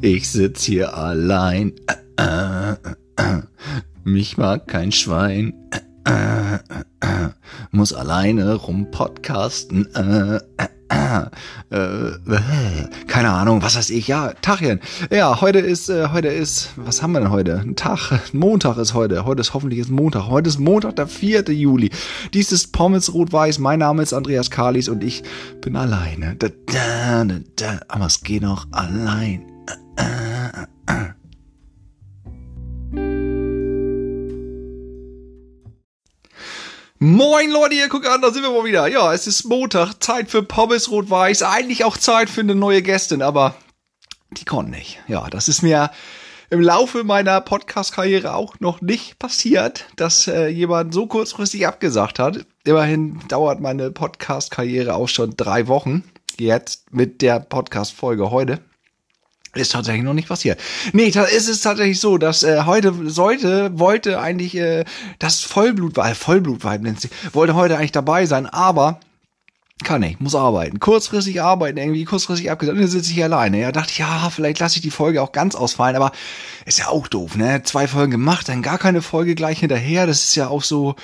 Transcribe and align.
Ich 0.00 0.30
sitz 0.30 0.64
hier 0.64 0.96
allein. 0.96 1.72
Mich 4.04 4.36
mag 4.36 4.66
kein 4.66 4.92
Schwein. 4.92 5.54
Muss 7.70 7.92
alleine 7.92 8.54
rumpodcasten. 8.54 9.88
Keine 13.06 13.30
Ahnung, 13.30 13.62
was 13.62 13.76
weiß 13.76 13.90
ich. 13.90 14.08
Ja, 14.08 14.32
Tachchen. 14.42 14.80
Ja, 15.10 15.40
heute 15.40 15.58
ist, 15.58 15.88
äh, 15.88 16.08
heute 16.12 16.28
ist, 16.28 16.70
was 16.76 17.02
haben 17.02 17.12
wir 17.12 17.20
denn 17.20 17.30
heute? 17.30 17.60
Ein 17.60 17.76
Tag, 17.76 18.20
Montag 18.32 18.76
ist 18.76 18.92
heute. 18.94 19.24
Heute 19.24 19.40
ist 19.40 19.54
hoffentlich 19.54 19.80
ist 19.80 19.90
Montag. 19.90 20.26
Heute 20.26 20.48
ist 20.48 20.58
Montag, 20.58 20.96
der 20.96 21.06
4. 21.06 21.44
Juli. 21.50 21.90
Dies 22.34 22.52
ist 22.52 22.72
Pommes 22.72 23.14
Rot-Weiß. 23.14 23.58
Mein 23.58 23.78
Name 23.78 24.02
ist 24.02 24.12
Andreas 24.12 24.50
Kalis 24.50 24.88
und 24.88 25.02
ich 25.02 25.22
bin 25.60 25.76
alleine. 25.76 26.36
Aber 27.88 28.06
es 28.06 28.22
geht 28.22 28.44
auch 28.44 28.66
allein. 28.70 29.51
Moin 37.14 37.50
Leute, 37.50 37.74
ihr 37.74 37.90
guckt 37.90 38.06
an, 38.06 38.22
da 38.22 38.30
sind 38.30 38.42
wir 38.42 38.50
mal 38.50 38.64
wieder. 38.64 38.86
Ja, 38.86 39.12
es 39.12 39.26
ist 39.26 39.44
Montag, 39.44 40.02
Zeit 40.02 40.30
für 40.30 40.42
Pommes 40.42 40.90
Rot-Weiß. 40.90 41.42
Eigentlich 41.42 41.84
auch 41.84 41.98
Zeit 41.98 42.30
für 42.30 42.40
eine 42.40 42.54
neue 42.54 42.80
Gästin, 42.80 43.20
aber 43.20 43.54
die 44.30 44.46
konnte 44.46 44.70
nicht. 44.70 44.98
Ja, 45.08 45.28
das 45.28 45.46
ist 45.46 45.60
mir 45.60 45.90
im 46.48 46.62
Laufe 46.62 47.04
meiner 47.04 47.42
Podcast-Karriere 47.42 48.34
auch 48.34 48.60
noch 48.60 48.80
nicht 48.80 49.18
passiert, 49.18 49.84
dass 49.96 50.26
äh, 50.26 50.46
jemand 50.46 50.94
so 50.94 51.06
kurzfristig 51.06 51.66
abgesagt 51.66 52.18
hat. 52.18 52.46
Immerhin 52.64 53.20
dauert 53.28 53.60
meine 53.60 53.90
Podcast-Karriere 53.90 54.94
auch 54.94 55.10
schon 55.10 55.36
drei 55.36 55.68
Wochen. 55.68 56.04
Jetzt 56.40 56.94
mit 56.94 57.20
der 57.20 57.40
Podcast-Folge 57.40 58.30
heute. 58.30 58.58
Ist 59.54 59.72
tatsächlich 59.72 60.02
noch 60.02 60.14
nicht 60.14 60.28
passiert. 60.28 60.58
Nee, 60.94 61.10
da 61.10 61.24
ist 61.24 61.48
es 61.48 61.60
tatsächlich 61.60 62.00
so, 62.00 62.16
dass 62.16 62.42
äh, 62.42 62.62
heute 62.64 62.94
sollte, 63.10 63.78
wollte 63.78 64.18
eigentlich 64.18 64.56
äh, 64.56 64.84
das 65.18 65.40
Vollblutweib, 65.40 66.16
Vollblutweib 66.16 66.80
nennt 66.80 67.02
sie, 67.02 67.10
wollte 67.34 67.54
heute 67.54 67.76
eigentlich 67.76 67.92
dabei 67.92 68.24
sein, 68.24 68.46
aber 68.46 68.98
kann 69.84 70.00
nicht, 70.00 70.20
muss 70.20 70.34
arbeiten. 70.34 70.80
Kurzfristig 70.80 71.42
arbeiten, 71.42 71.76
irgendwie 71.76 72.04
kurzfristig 72.04 72.50
abgesagt. 72.50 72.78
Dann 72.78 72.86
sitze 72.86 73.10
ich 73.10 73.22
alleine. 73.22 73.60
Ja, 73.60 73.72
dachte 73.72 73.90
ich, 73.90 73.98
ja, 73.98 74.30
vielleicht 74.30 74.60
lasse 74.60 74.76
ich 74.76 74.82
die 74.82 74.90
Folge 74.90 75.20
auch 75.20 75.32
ganz 75.32 75.54
ausfallen, 75.54 75.96
aber 75.96 76.12
ist 76.64 76.78
ja 76.78 76.88
auch 76.88 77.08
doof, 77.08 77.36
ne? 77.36 77.62
Zwei 77.64 77.88
Folgen 77.88 78.12
gemacht, 78.12 78.48
dann 78.48 78.62
gar 78.62 78.78
keine 78.78 79.02
Folge 79.02 79.34
gleich 79.34 79.58
hinterher. 79.58 80.06
Das 80.06 80.22
ist 80.22 80.34
ja 80.34 80.48
auch 80.48 80.62
so, 80.62 80.94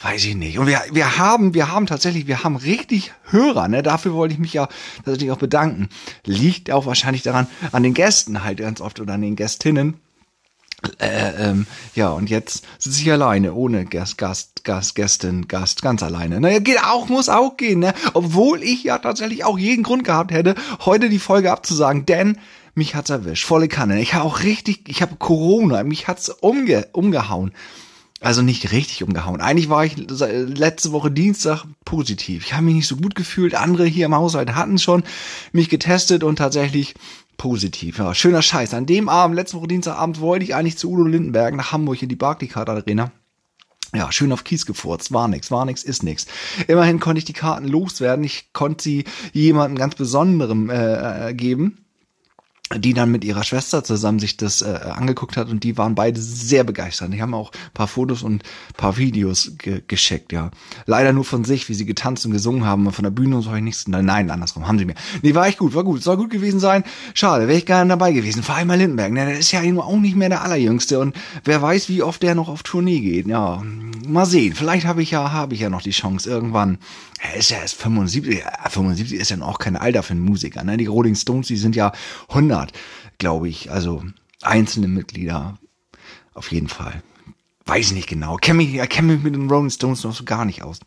weiß 0.00 0.24
ich 0.24 0.34
nicht. 0.34 0.58
Und 0.58 0.66
wir, 0.66 0.80
wir 0.92 1.18
haben, 1.18 1.54
wir 1.54 1.70
haben 1.70 1.86
tatsächlich, 1.86 2.26
wir 2.26 2.44
haben 2.44 2.56
richtig 2.56 3.12
Hörer, 3.24 3.68
ne? 3.68 3.82
Dafür 3.82 4.14
wollte 4.14 4.34
ich 4.34 4.40
mich 4.40 4.52
ja 4.52 4.68
tatsächlich 5.04 5.30
auch 5.30 5.38
bedanken. 5.38 5.88
Liegt 6.24 6.70
auch 6.70 6.86
wahrscheinlich 6.86 7.22
daran, 7.22 7.46
an 7.72 7.82
den 7.82 7.94
Gästen 7.94 8.44
halt 8.44 8.58
ganz 8.58 8.80
oft 8.80 9.00
oder 9.00 9.14
an 9.14 9.22
den 9.22 9.36
Gästinnen. 9.36 10.00
Äh, 10.98 11.50
ähm, 11.50 11.66
ja, 11.94 12.10
und 12.10 12.28
jetzt 12.28 12.64
sitze 12.78 13.00
ich 13.00 13.10
alleine, 13.10 13.54
ohne 13.54 13.86
Gast, 13.86 14.18
Gast, 14.18 14.64
Gast, 14.64 14.94
Gästin, 14.94 15.48
Gast, 15.48 15.82
ganz 15.82 16.02
alleine. 16.02 16.40
Naja, 16.40 16.58
geht 16.58 16.82
auch, 16.84 17.08
muss 17.08 17.28
auch 17.28 17.56
gehen, 17.56 17.80
ne? 17.80 17.94
Obwohl 18.12 18.62
ich 18.62 18.84
ja 18.84 18.98
tatsächlich 18.98 19.44
auch 19.44 19.58
jeden 19.58 19.82
Grund 19.82 20.04
gehabt 20.04 20.30
hätte, 20.30 20.54
heute 20.84 21.08
die 21.08 21.18
Folge 21.18 21.50
abzusagen, 21.52 22.04
denn 22.06 22.38
mich 22.74 22.94
hat's 22.94 23.10
erwischt, 23.10 23.46
volle 23.46 23.68
Kanne. 23.68 24.00
Ich 24.00 24.14
habe 24.14 24.24
auch 24.24 24.42
richtig, 24.42 24.88
ich 24.88 25.00
habe 25.00 25.16
Corona, 25.16 25.82
mich 25.84 26.08
hat's 26.08 26.28
umge, 26.28 26.88
umgehauen. 26.92 27.52
Also 28.24 28.40
nicht 28.40 28.72
richtig 28.72 29.02
umgehauen. 29.02 29.42
Eigentlich 29.42 29.68
war 29.68 29.84
ich 29.84 29.96
letzte 29.98 30.92
Woche 30.92 31.10
Dienstag 31.10 31.64
positiv. 31.84 32.46
Ich 32.46 32.54
habe 32.54 32.62
mich 32.62 32.74
nicht 32.74 32.86
so 32.86 32.96
gut 32.96 33.14
gefühlt. 33.14 33.54
Andere 33.54 33.84
hier 33.84 34.06
im 34.06 34.14
Haushalt 34.14 34.54
hatten 34.54 34.78
schon 34.78 35.04
mich 35.52 35.68
getestet 35.68 36.24
und 36.24 36.36
tatsächlich 36.36 36.94
positiv. 37.36 37.98
Ja, 37.98 38.14
schöner 38.14 38.40
Scheiß. 38.40 38.72
An 38.72 38.86
dem 38.86 39.10
Abend, 39.10 39.36
letzte 39.36 39.58
Woche 39.58 39.68
Dienstagabend, 39.68 40.20
wollte 40.20 40.42
ich 40.46 40.54
eigentlich 40.54 40.78
zu 40.78 40.90
Udo 40.90 41.04
Lindenberg 41.04 41.54
nach 41.54 41.72
Hamburg 41.72 42.02
in 42.02 42.08
die 42.08 42.16
Barclaycard 42.16 42.70
Arena. 42.70 43.12
Ja, 43.94 44.10
schön 44.10 44.32
auf 44.32 44.42
Kies 44.42 44.64
gefurzt. 44.64 45.12
War 45.12 45.28
nix, 45.28 45.50
war 45.50 45.66
nix, 45.66 45.84
ist 45.84 46.02
nix. 46.02 46.26
Immerhin 46.66 47.00
konnte 47.00 47.18
ich 47.18 47.26
die 47.26 47.34
Karten 47.34 47.68
loswerden. 47.68 48.24
Ich 48.24 48.54
konnte 48.54 48.82
sie 48.82 49.04
jemandem 49.34 49.76
ganz 49.76 49.96
Besonderem 49.96 50.70
äh, 50.70 51.28
äh 51.28 51.34
geben 51.34 51.83
die 52.72 52.94
dann 52.94 53.10
mit 53.10 53.24
ihrer 53.24 53.44
Schwester 53.44 53.84
zusammen 53.84 54.18
sich 54.18 54.38
das 54.38 54.62
äh, 54.62 54.78
angeguckt 54.90 55.36
hat 55.36 55.50
und 55.50 55.64
die 55.64 55.76
waren 55.76 55.94
beide 55.94 56.20
sehr 56.20 56.64
begeistert. 56.64 57.12
Die 57.12 57.20
haben 57.20 57.34
auch 57.34 57.52
paar 57.74 57.86
Fotos 57.86 58.22
und 58.22 58.42
paar 58.76 58.96
Videos 58.96 59.52
ge 59.58 59.82
geschickt, 59.86 60.32
ja. 60.32 60.50
Leider 60.86 61.12
nur 61.12 61.24
von 61.24 61.44
sich, 61.44 61.68
wie 61.68 61.74
sie 61.74 61.84
getanzt 61.84 62.24
und 62.24 62.32
gesungen 62.32 62.64
haben, 62.64 62.90
von 62.90 63.02
der 63.02 63.10
Bühne 63.10 63.36
und 63.36 63.42
so 63.42 63.48
habe 63.50 63.58
ich 63.58 63.64
nichts. 63.64 63.86
Nein, 63.86 64.06
nein, 64.06 64.30
andersrum 64.30 64.66
haben 64.66 64.78
sie 64.78 64.86
mir. 64.86 64.94
Nee, 65.20 65.34
war 65.34 65.46
echt 65.46 65.58
gut, 65.58 65.74
war 65.74 65.84
gut, 65.84 66.02
soll 66.02 66.16
gut 66.16 66.30
gewesen 66.30 66.58
sein. 66.58 66.84
Schade, 67.12 67.48
wäre 67.48 67.58
ich 67.58 67.66
gerne 67.66 67.90
dabei 67.90 68.12
gewesen. 68.12 68.42
Vor 68.42 68.54
allem 68.54 68.70
Lindenberg, 68.70 69.12
ne, 69.12 69.26
der 69.26 69.38
ist 69.38 69.52
ja 69.52 69.60
auch 69.60 69.96
nicht 69.98 70.16
mehr 70.16 70.30
der 70.30 70.42
allerjüngste 70.42 70.98
und 71.00 71.14
wer 71.44 71.60
weiß, 71.60 71.90
wie 71.90 72.02
oft 72.02 72.22
der 72.22 72.34
noch 72.34 72.48
auf 72.48 72.62
Tournee 72.62 73.00
geht. 73.00 73.26
Ja, 73.26 73.62
mal 74.08 74.26
sehen. 74.26 74.54
Vielleicht 74.54 74.86
habe 74.86 75.02
ich 75.02 75.10
ja, 75.10 75.32
habe 75.32 75.54
ich 75.54 75.60
ja 75.60 75.68
noch 75.68 75.82
die 75.82 75.90
Chance 75.90 76.30
irgendwann. 76.30 76.78
Er 77.20 77.36
ist 77.36 77.50
ja 77.50 77.58
erst 77.58 77.76
75, 77.76 78.42
75 78.68 79.18
ist 79.18 79.30
ja 79.30 79.36
noch 79.36 79.58
kein 79.58 79.76
Alter 79.76 80.02
für 80.02 80.12
einen 80.12 80.20
Musiker, 80.20 80.62
ne? 80.62 80.76
Die 80.76 80.86
Rolling 80.86 81.14
Stones, 81.14 81.46
die 81.46 81.56
sind 81.56 81.74
ja 81.74 81.92
100 82.28 82.53
100, 82.54 82.72
glaube 83.18 83.48
ich. 83.48 83.70
Also 83.70 84.04
einzelne 84.42 84.88
Mitglieder 84.88 85.58
auf 86.34 86.52
jeden 86.52 86.68
Fall. 86.68 87.02
Weiß 87.66 87.92
nicht 87.92 88.08
genau. 88.08 88.36
Kenne 88.36 88.58
mich, 88.58 88.88
kenn 88.88 89.06
mich 89.06 89.22
mit 89.22 89.34
den 89.34 89.48
Rolling 89.48 89.70
Stones 89.70 90.04
noch 90.04 90.14
so 90.14 90.24
gar 90.24 90.44
nicht 90.44 90.62
aus. 90.62 90.80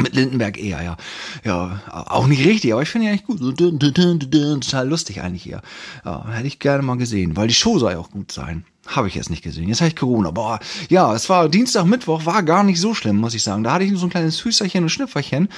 Mit 0.00 0.14
Lindenberg 0.14 0.58
eher, 0.58 0.82
ja. 0.82 0.96
Ja, 1.44 1.82
auch 1.90 2.28
nicht 2.28 2.44
richtig, 2.44 2.72
aber 2.72 2.82
ich 2.82 2.88
finde 2.88 3.06
ja 3.08 3.12
eigentlich 3.12 3.26
gut. 3.26 3.58
Total 3.58 4.88
lustig 4.88 5.22
eigentlich 5.22 5.48
eher. 5.48 5.62
Ja, 6.04 6.28
hätte 6.28 6.46
ich 6.46 6.60
gerne 6.60 6.84
mal 6.84 6.96
gesehen, 6.96 7.36
weil 7.36 7.48
die 7.48 7.54
Show 7.54 7.78
soll 7.78 7.92
ja 7.92 7.98
auch 7.98 8.10
gut 8.10 8.30
sein. 8.30 8.64
Habe 8.88 9.08
ich 9.08 9.14
jetzt 9.14 9.28
nicht 9.28 9.42
gesehen. 9.42 9.68
Jetzt 9.68 9.80
habe 9.80 9.88
ich 9.88 9.96
Corona. 9.96 10.30
Boah, 10.30 10.60
ja, 10.88 11.14
es 11.14 11.28
war 11.28 11.48
Dienstag, 11.48 11.84
Mittwoch, 11.84 12.24
war 12.24 12.42
gar 12.42 12.64
nicht 12.64 12.80
so 12.80 12.94
schlimm, 12.94 13.16
muss 13.16 13.34
ich 13.34 13.42
sagen. 13.42 13.62
Da 13.62 13.72
hatte 13.72 13.84
ich 13.84 13.90
nur 13.90 14.00
so 14.00 14.06
ein 14.06 14.10
kleines 14.10 14.42
Hüsterchen 14.42 14.84
und 14.84 14.88
Schnüfferchen. 14.88 15.48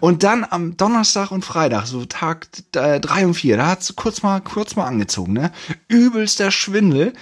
Und 0.00 0.24
dann 0.24 0.44
am 0.48 0.76
Donnerstag 0.76 1.30
und 1.30 1.44
Freitag, 1.44 1.86
so 1.86 2.04
Tag 2.04 2.48
äh, 2.74 2.98
drei 2.98 3.24
und 3.24 3.34
vier, 3.34 3.56
da 3.56 3.68
hat's 3.68 3.94
kurz 3.94 4.22
mal, 4.22 4.40
kurz 4.40 4.74
mal 4.74 4.86
angezogen, 4.86 5.32
ne? 5.32 5.52
Übelster 5.86 6.50
Schwindel, 6.50 7.12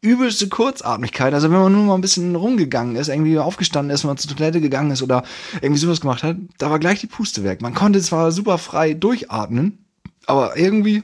übelste 0.00 0.48
Kurzatmigkeit. 0.48 1.34
Also 1.34 1.50
wenn 1.50 1.60
man 1.60 1.72
nur 1.72 1.84
mal 1.84 1.94
ein 1.96 2.00
bisschen 2.00 2.34
rumgegangen 2.34 2.96
ist, 2.96 3.08
irgendwie 3.08 3.38
aufgestanden 3.38 3.94
ist, 3.94 4.04
mal 4.04 4.16
zur 4.16 4.34
Toilette 4.34 4.62
gegangen 4.62 4.90
ist 4.90 5.02
oder 5.02 5.22
irgendwie 5.60 5.80
sowas 5.80 6.00
gemacht 6.00 6.22
hat, 6.22 6.36
da 6.56 6.70
war 6.70 6.78
gleich 6.78 7.00
die 7.00 7.06
Puste 7.06 7.44
weg. 7.44 7.60
Man 7.60 7.74
konnte 7.74 8.00
zwar 8.00 8.32
super 8.32 8.56
frei 8.56 8.94
durchatmen, 8.94 9.84
aber 10.26 10.56
irgendwie 10.56 11.02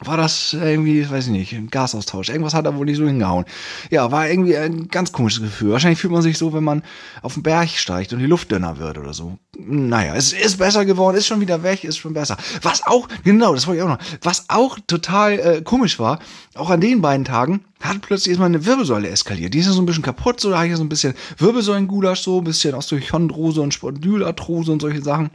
war 0.00 0.16
das 0.16 0.52
irgendwie, 0.52 1.08
weiß 1.08 1.26
ich 1.26 1.32
nicht, 1.32 1.52
ein 1.54 1.70
Gasaustausch. 1.70 2.28
Irgendwas 2.28 2.54
hat 2.54 2.66
da 2.66 2.76
wohl 2.76 2.86
nicht 2.86 2.98
so 2.98 3.06
hingehauen. 3.06 3.44
Ja, 3.90 4.12
war 4.12 4.28
irgendwie 4.28 4.56
ein 4.56 4.88
ganz 4.88 5.10
komisches 5.10 5.42
Gefühl. 5.42 5.72
Wahrscheinlich 5.72 5.98
fühlt 5.98 6.12
man 6.12 6.22
sich 6.22 6.38
so, 6.38 6.52
wenn 6.52 6.62
man 6.62 6.82
auf 7.22 7.34
den 7.34 7.42
Berg 7.42 7.70
steigt 7.70 8.12
und 8.12 8.20
die 8.20 8.26
Luft 8.26 8.52
dünner 8.52 8.78
wird 8.78 8.98
oder 8.98 9.12
so. 9.12 9.38
Naja, 9.58 10.14
es 10.14 10.32
ist 10.32 10.58
besser 10.58 10.84
geworden, 10.84 11.16
ist 11.16 11.26
schon 11.26 11.40
wieder 11.40 11.64
weg, 11.64 11.82
ist 11.82 11.98
schon 11.98 12.14
besser. 12.14 12.36
Was 12.62 12.86
auch, 12.86 13.08
genau, 13.24 13.54
das 13.54 13.66
wollte 13.66 13.78
ich 13.78 13.84
auch 13.84 13.88
noch, 13.88 13.98
was 14.22 14.44
auch 14.48 14.78
total 14.86 15.32
äh, 15.38 15.62
komisch 15.62 15.98
war, 15.98 16.20
auch 16.54 16.70
an 16.70 16.80
den 16.80 17.00
beiden 17.00 17.24
Tagen, 17.24 17.64
hat 17.80 18.00
plötzlich 18.00 18.30
erstmal 18.30 18.48
eine 18.48 18.64
Wirbelsäule 18.64 19.08
eskaliert. 19.08 19.54
Die 19.54 19.58
ist 19.58 19.66
ja 19.66 19.72
so 19.72 19.82
ein 19.82 19.86
bisschen 19.86 20.02
kaputt, 20.02 20.40
so 20.40 20.50
da 20.50 20.56
habe 20.56 20.66
ich 20.66 20.72
ja 20.72 20.76
so 20.76 20.84
ein 20.84 20.88
bisschen 20.88 21.14
Wirbelsäulengulasch, 21.38 22.20
so 22.20 22.38
ein 22.38 22.44
bisschen 22.44 22.74
Osteochondrose 22.74 23.60
und 23.60 23.74
Spondylarthrose 23.74 24.72
und 24.72 24.80
solche 24.80 25.02
Sachen. 25.02 25.30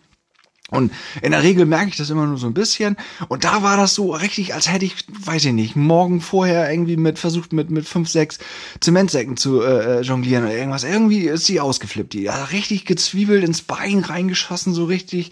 Und 0.69 0.91
in 1.21 1.31
der 1.31 1.43
Regel 1.43 1.65
merke 1.65 1.89
ich 1.89 1.97
das 1.97 2.09
immer 2.09 2.25
nur 2.25 2.37
so 2.37 2.47
ein 2.47 2.53
bisschen. 2.53 2.95
Und 3.27 3.43
da 3.43 3.63
war 3.63 3.75
das 3.75 3.93
so 3.93 4.11
richtig, 4.11 4.53
als 4.53 4.71
hätte 4.71 4.85
ich, 4.85 4.95
weiß 5.07 5.45
ich 5.45 5.53
nicht, 5.53 5.75
morgen 5.75 6.21
vorher 6.21 6.71
irgendwie 6.71 6.95
mit 6.95 7.19
versucht, 7.19 7.51
mit, 7.51 7.69
mit 7.69 7.85
fünf, 7.85 8.09
sechs 8.09 8.39
Zementsäcken 8.79 9.35
zu 9.35 9.61
äh, 9.61 9.99
äh 9.99 10.01
jonglieren 10.01 10.45
oder 10.45 10.55
irgendwas. 10.55 10.85
Irgendwie 10.85 11.27
ist 11.27 11.45
sie 11.45 11.59
ausgeflippt. 11.59 12.13
Die 12.13 12.31
hat 12.31 12.53
richtig 12.53 12.85
gezwiebelt 12.85 13.43
ins 13.43 13.61
Bein 13.61 13.99
reingeschossen, 13.99 14.73
so 14.73 14.85
richtig. 14.85 15.31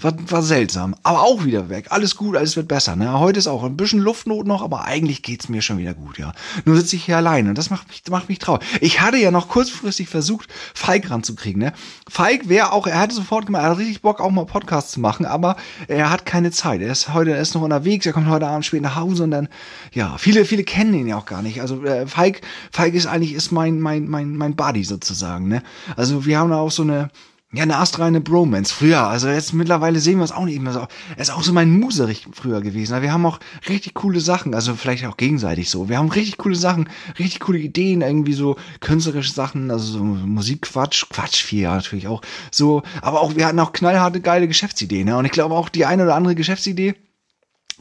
War, 0.00 0.14
war 0.30 0.42
seltsam. 0.42 0.96
Aber 1.02 1.22
auch 1.22 1.44
wieder 1.44 1.68
weg. 1.68 1.88
Alles 1.90 2.16
gut, 2.16 2.36
alles 2.36 2.56
wird 2.56 2.66
besser. 2.66 2.96
Ne? 2.96 3.20
Heute 3.20 3.38
ist 3.38 3.48
auch 3.48 3.62
ein 3.64 3.76
bisschen 3.76 4.00
Luftnot 4.00 4.46
noch, 4.46 4.62
aber 4.62 4.86
eigentlich 4.86 5.22
geht's 5.22 5.50
mir 5.50 5.60
schon 5.60 5.78
wieder 5.78 5.94
gut, 5.94 6.18
ja. 6.18 6.32
Nur 6.64 6.76
sitze 6.76 6.96
ich 6.96 7.04
hier 7.04 7.18
alleine 7.18 7.50
und 7.50 7.58
das 7.58 7.68
macht 7.68 7.88
mich, 7.88 8.02
macht 8.10 8.30
mich 8.30 8.38
traurig. 8.38 8.66
Ich 8.80 9.02
hatte 9.02 9.18
ja 9.18 9.30
noch 9.30 9.48
kurzfristig 9.48 10.08
versucht, 10.08 10.48
Falk 10.74 11.10
ranzukriegen. 11.10 11.60
Ne? 11.60 11.74
Falk 12.08 12.48
wäre 12.48 12.72
auch, 12.72 12.86
er 12.86 12.98
hatte 12.98 13.14
sofort 13.14 13.46
gemacht, 13.46 13.62
er 13.62 13.70
hat 13.70 13.78
richtig 13.78 14.00
Bock, 14.00 14.20
auch 14.20 14.30
mal 14.30 14.46
Podcast 14.46 14.69
Podcast 14.70 14.92
zu 14.92 15.00
machen, 15.00 15.26
aber 15.26 15.56
er 15.88 16.10
hat 16.10 16.24
keine 16.24 16.52
Zeit. 16.52 16.80
Er 16.80 16.92
ist 16.92 17.12
heute, 17.12 17.32
er 17.32 17.40
ist 17.40 17.54
noch 17.54 17.62
unterwegs, 17.62 18.06
er 18.06 18.12
kommt 18.12 18.28
heute 18.28 18.46
Abend 18.46 18.64
spät 18.64 18.82
nach 18.82 18.94
Hause 18.94 19.24
und 19.24 19.32
dann, 19.32 19.48
ja, 19.92 20.16
viele, 20.16 20.44
viele 20.44 20.62
kennen 20.62 20.94
ihn 20.94 21.08
ja 21.08 21.16
auch 21.16 21.26
gar 21.26 21.42
nicht. 21.42 21.60
Also 21.60 21.84
äh, 21.84 22.06
Falk, 22.06 22.40
Falk 22.70 22.94
ist 22.94 23.06
eigentlich 23.06 23.34
ist 23.34 23.50
mein, 23.50 23.80
mein, 23.80 24.08
mein, 24.08 24.36
mein 24.36 24.54
Buddy 24.54 24.84
sozusagen, 24.84 25.48
ne? 25.48 25.64
Also 25.96 26.24
wir 26.24 26.38
haben 26.38 26.50
da 26.50 26.58
auch 26.58 26.70
so 26.70 26.82
eine, 26.82 27.10
ja, 27.52 27.64
eine 27.64 27.78
astreine 27.78 28.20
Bromance. 28.20 28.72
Früher, 28.72 29.08
also 29.08 29.28
jetzt 29.28 29.52
mittlerweile 29.52 29.98
sehen 29.98 30.18
wir 30.18 30.24
es 30.24 30.30
auch 30.30 30.44
nicht 30.44 30.60
mehr 30.60 30.72
so. 30.72 30.86
Er 31.16 31.20
ist 31.20 31.30
auch 31.30 31.42
so 31.42 31.52
mein 31.52 31.70
Muserich 31.70 32.28
früher 32.32 32.60
gewesen. 32.60 33.02
Wir 33.02 33.12
haben 33.12 33.26
auch 33.26 33.40
richtig 33.68 33.94
coole 33.94 34.20
Sachen, 34.20 34.54
also 34.54 34.74
vielleicht 34.74 35.04
auch 35.04 35.16
gegenseitig 35.16 35.68
so. 35.68 35.88
Wir 35.88 35.98
haben 35.98 36.10
richtig 36.10 36.38
coole 36.38 36.54
Sachen, 36.54 36.88
richtig 37.18 37.40
coole 37.40 37.58
Ideen, 37.58 38.02
irgendwie 38.02 38.34
so 38.34 38.54
künstlerische 38.78 39.32
Sachen, 39.32 39.72
also 39.72 39.98
so 39.98 40.04
Musikquatsch, 40.04 41.06
Quatsch 41.10 41.42
viel 41.42 41.62
ja, 41.62 41.74
natürlich 41.74 42.06
auch. 42.06 42.22
So, 42.52 42.82
aber 43.02 43.20
auch, 43.20 43.34
wir 43.34 43.46
hatten 43.46 43.58
auch 43.58 43.72
knallharte, 43.72 44.20
geile 44.20 44.46
Geschäftsideen. 44.46 45.06
Ne? 45.06 45.16
Und 45.16 45.24
ich 45.24 45.32
glaube 45.32 45.56
auch 45.56 45.68
die 45.68 45.86
eine 45.86 46.04
oder 46.04 46.14
andere 46.14 46.36
Geschäftsidee, 46.36 46.94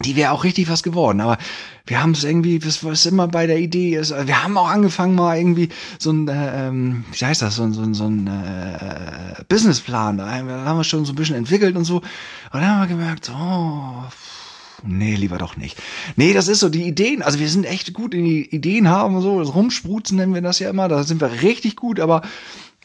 die 0.05 0.15
wäre 0.15 0.31
auch 0.31 0.43
richtig 0.43 0.69
was 0.69 0.83
geworden. 0.83 1.21
Aber 1.21 1.37
wir 1.85 2.01
haben 2.01 2.11
es 2.11 2.23
irgendwie, 2.23 2.63
was, 2.65 2.83
was 2.83 3.05
immer 3.05 3.27
bei 3.27 3.47
der 3.47 3.59
Idee 3.59 3.95
ist, 3.95 4.11
wir 4.11 4.43
haben 4.43 4.57
auch 4.57 4.69
angefangen 4.69 5.15
mal 5.15 5.37
irgendwie 5.37 5.69
so 5.97 6.11
ein, 6.11 6.27
äh, 6.27 6.67
ähm, 6.67 7.03
wie 7.11 7.25
heißt 7.25 7.41
das, 7.41 7.55
so, 7.55 7.63
ein 7.63 7.73
so, 7.73 7.81
ein 7.81 7.93
so 7.93 8.05
ein 8.05 8.27
äh, 8.27 9.43
Businessplan, 9.47 10.17
da 10.17 10.31
haben 10.31 10.77
wir 10.77 10.83
schon 10.83 11.05
so 11.05 11.13
ein 11.13 11.15
bisschen 11.15 11.35
entwickelt 11.35 11.75
und 11.75 11.85
so. 11.85 11.97
Und 11.97 12.05
dann 12.53 12.67
haben 12.67 12.81
wir 12.81 12.95
gemerkt, 12.95 13.31
oh, 13.33 14.03
nee, 14.83 15.15
lieber 15.15 15.37
doch 15.37 15.57
nicht. 15.57 15.77
Nee, 16.15 16.33
das 16.33 16.47
ist 16.47 16.59
so, 16.59 16.69
die 16.69 16.83
Ideen, 16.83 17.21
also 17.21 17.39
wir 17.39 17.49
sind 17.49 17.65
echt 17.65 17.93
gut 17.93 18.13
in 18.13 18.23
die 18.23 18.53
Ideen 18.55 18.87
haben 18.87 19.15
und 19.15 19.21
so, 19.21 19.39
das 19.39 19.53
Rumspruzen 19.53 20.17
nennen 20.17 20.33
wir 20.33 20.41
das 20.41 20.59
ja 20.59 20.69
immer, 20.69 20.87
da 20.87 21.03
sind 21.03 21.21
wir 21.21 21.41
richtig 21.41 21.75
gut, 21.75 21.99
aber 21.99 22.21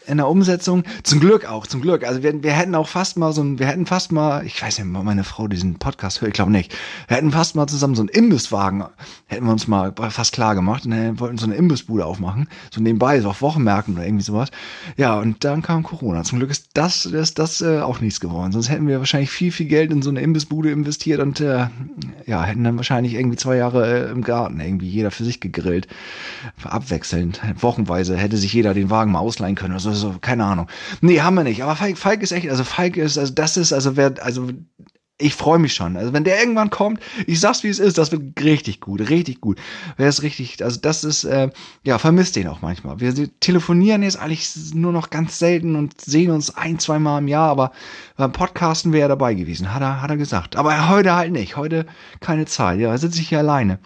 in 0.07 0.19
der 0.19 0.29
Umsetzung. 0.29 0.85
Zum 1.03 1.21
Glück 1.21 1.47
auch, 1.47 1.67
zum 1.67 1.81
Glück. 1.81 2.07
Also 2.07 2.23
wir, 2.23 2.43
wir 2.43 2.53
hätten 2.53 2.75
auch 2.75 2.89
fast 2.89 3.17
mal 3.17 3.33
so 3.33 3.43
ein, 3.43 3.59
wir 3.59 3.67
hätten 3.67 3.87
fast 3.87 4.13
mal, 4.13 4.45
ich 4.45 4.61
weiß 4.61 4.79
nicht, 4.79 4.87
meine 4.87 5.25
Frau 5.25 5.49
diesen 5.49 5.79
Podcast 5.79 6.21
hört, 6.21 6.29
ich 6.29 6.35
glaube 6.35 6.53
nicht. 6.53 6.75
Wir 7.09 7.17
hätten 7.17 7.33
fast 7.33 7.57
mal 7.57 7.67
zusammen 7.67 7.95
so 7.95 8.03
einen 8.03 8.09
Imbisswagen, 8.09 8.85
hätten 9.27 9.47
wir 9.47 9.53
uns 9.53 9.67
mal 9.67 9.93
fast 10.11 10.33
klar 10.33 10.55
gemacht 10.55 10.85
und 10.85 10.93
dann 10.93 11.21
wollten 11.21 11.39
so 11.39 11.47
eine 11.47 11.55
Imbissbude 11.55 12.05
aufmachen, 12.05 12.49
so 12.71 12.81
nebenbei, 12.81 13.21
so 13.21 13.31
auf 13.31 13.43
Wochenmärkten 13.43 13.95
oder 13.95 14.05
irgendwie 14.05 14.25
sowas. 14.25 14.51
Ja, 14.97 15.19
und 15.19 15.45
dann 15.45 15.63
kam 15.63 15.83
Corona. 15.83 16.23
Zum 16.25 16.39
Glück 16.39 16.51
ist 16.51 16.69
das, 16.75 17.07
ist 17.07 17.39
das 17.39 17.63
äh, 17.63 17.81
auch 17.81 18.01
nichts 18.01 18.21
geworden. 18.21 18.53
Sonst 18.53 18.69
hätten 18.69 18.87
wir 18.87 18.99
wahrscheinlich 18.99 19.31
viel, 19.31 19.53
viel 19.53 19.67
Geld 19.67 19.91
in 19.91 20.03
so 20.03 20.11
eine 20.11 20.21
Imbissbude 20.21 20.71
investiert 20.71 21.21
und 21.21 21.41
äh, 21.41 21.69
ja, 22.27 22.43
hätten 22.45 22.65
dann 22.65 22.77
wahrscheinlich 22.77 23.15
irgendwie 23.15 23.37
zwei 23.37 23.57
Jahre 23.57 24.09
äh, 24.09 24.11
im 24.11 24.23
Garten 24.23 24.61
irgendwie 24.61 24.89
jeder 24.89 25.11
für 25.11 25.25
sich 25.25 25.41
gegrillt. 25.41 25.89
Abwechselnd, 26.63 27.41
wochenweise 27.61 28.17
hätte 28.17 28.37
sich 28.37 28.53
jeder 28.53 28.75
den 28.75 28.91
Wagen 28.91 29.13
mal 29.13 29.21
ausleihen 29.21 29.55
können. 29.55 29.75
Also 29.75 29.93
so, 29.93 29.94
keine 30.21 30.45
Ahnung. 30.45 30.69
Nee, 31.01 31.21
haben 31.21 31.35
wir 31.35 31.45
nicht. 31.45 31.63
Aber 31.63 31.77
Falk, 31.77 31.99
Falk 31.99 32.23
ist 32.23 32.33
echt, 32.33 32.49
also 32.49 32.65
Falk 32.65 32.97
ist, 32.97 33.19
also 33.19 33.33
das 33.33 33.57
ist, 33.57 33.73
also 33.73 33.97
wer, 33.97 34.15
also 34.21 34.49
ich 35.17 35.35
freue 35.35 35.61
mich 35.61 35.75
schon. 35.75 35.97
Also 35.97 36.13
wenn 36.13 36.25
der 36.25 36.41
irgendwann 36.41 36.71
kommt, 36.71 37.01
ich 37.27 37.39
sag's 37.39 37.63
wie 37.63 37.69
es 37.69 37.79
ist, 37.79 37.99
das 37.99 38.11
wird 38.11 38.43
richtig 38.43 38.81
gut, 38.81 39.09
richtig 39.09 39.41
gut. 39.41 39.61
Wer 39.97 40.09
ist 40.09 40.23
richtig, 40.23 40.63
also 40.65 40.81
das 40.81 41.05
ist, 41.05 41.25
äh, 41.25 41.51
ja, 41.85 41.99
vermisst 41.99 42.35
den 42.35 42.49
auch 42.49 42.63
manchmal. 42.63 42.99
Wir 42.99 43.15
telefonieren 43.39 44.03
jetzt 44.03 44.19
eigentlich 44.19 44.75
nur 44.75 44.93
noch 44.93 45.11
ganz 45.11 45.39
selten 45.39 45.77
und 45.77 46.01
sehen 46.01 46.33
uns 46.33 46.57
ein, 46.57 46.81
zwei 46.81 46.99
Mal 46.99 47.19
im 47.19 47.29
Jahr, 47.29 47.49
aber 47.49 47.71
beim 48.17 48.33
Podcasten 48.33 48.93
wäre 48.93 49.05
er 49.05 49.09
dabei 49.09 49.35
gewesen, 49.35 49.73
hat 49.73 49.83
er, 49.83 50.03
hat 50.03 50.11
er 50.11 50.17
gesagt. 50.17 50.57
Aber 50.57 50.89
heute 50.89 51.15
halt 51.15 51.33
nicht, 51.33 51.57
heute 51.57 51.87
keine 52.21 52.47
Zeit, 52.47 52.81
ja, 52.81 52.97
sitze 52.99 53.21
ich 53.21 53.29
hier 53.29 53.39
alleine. 53.39 53.79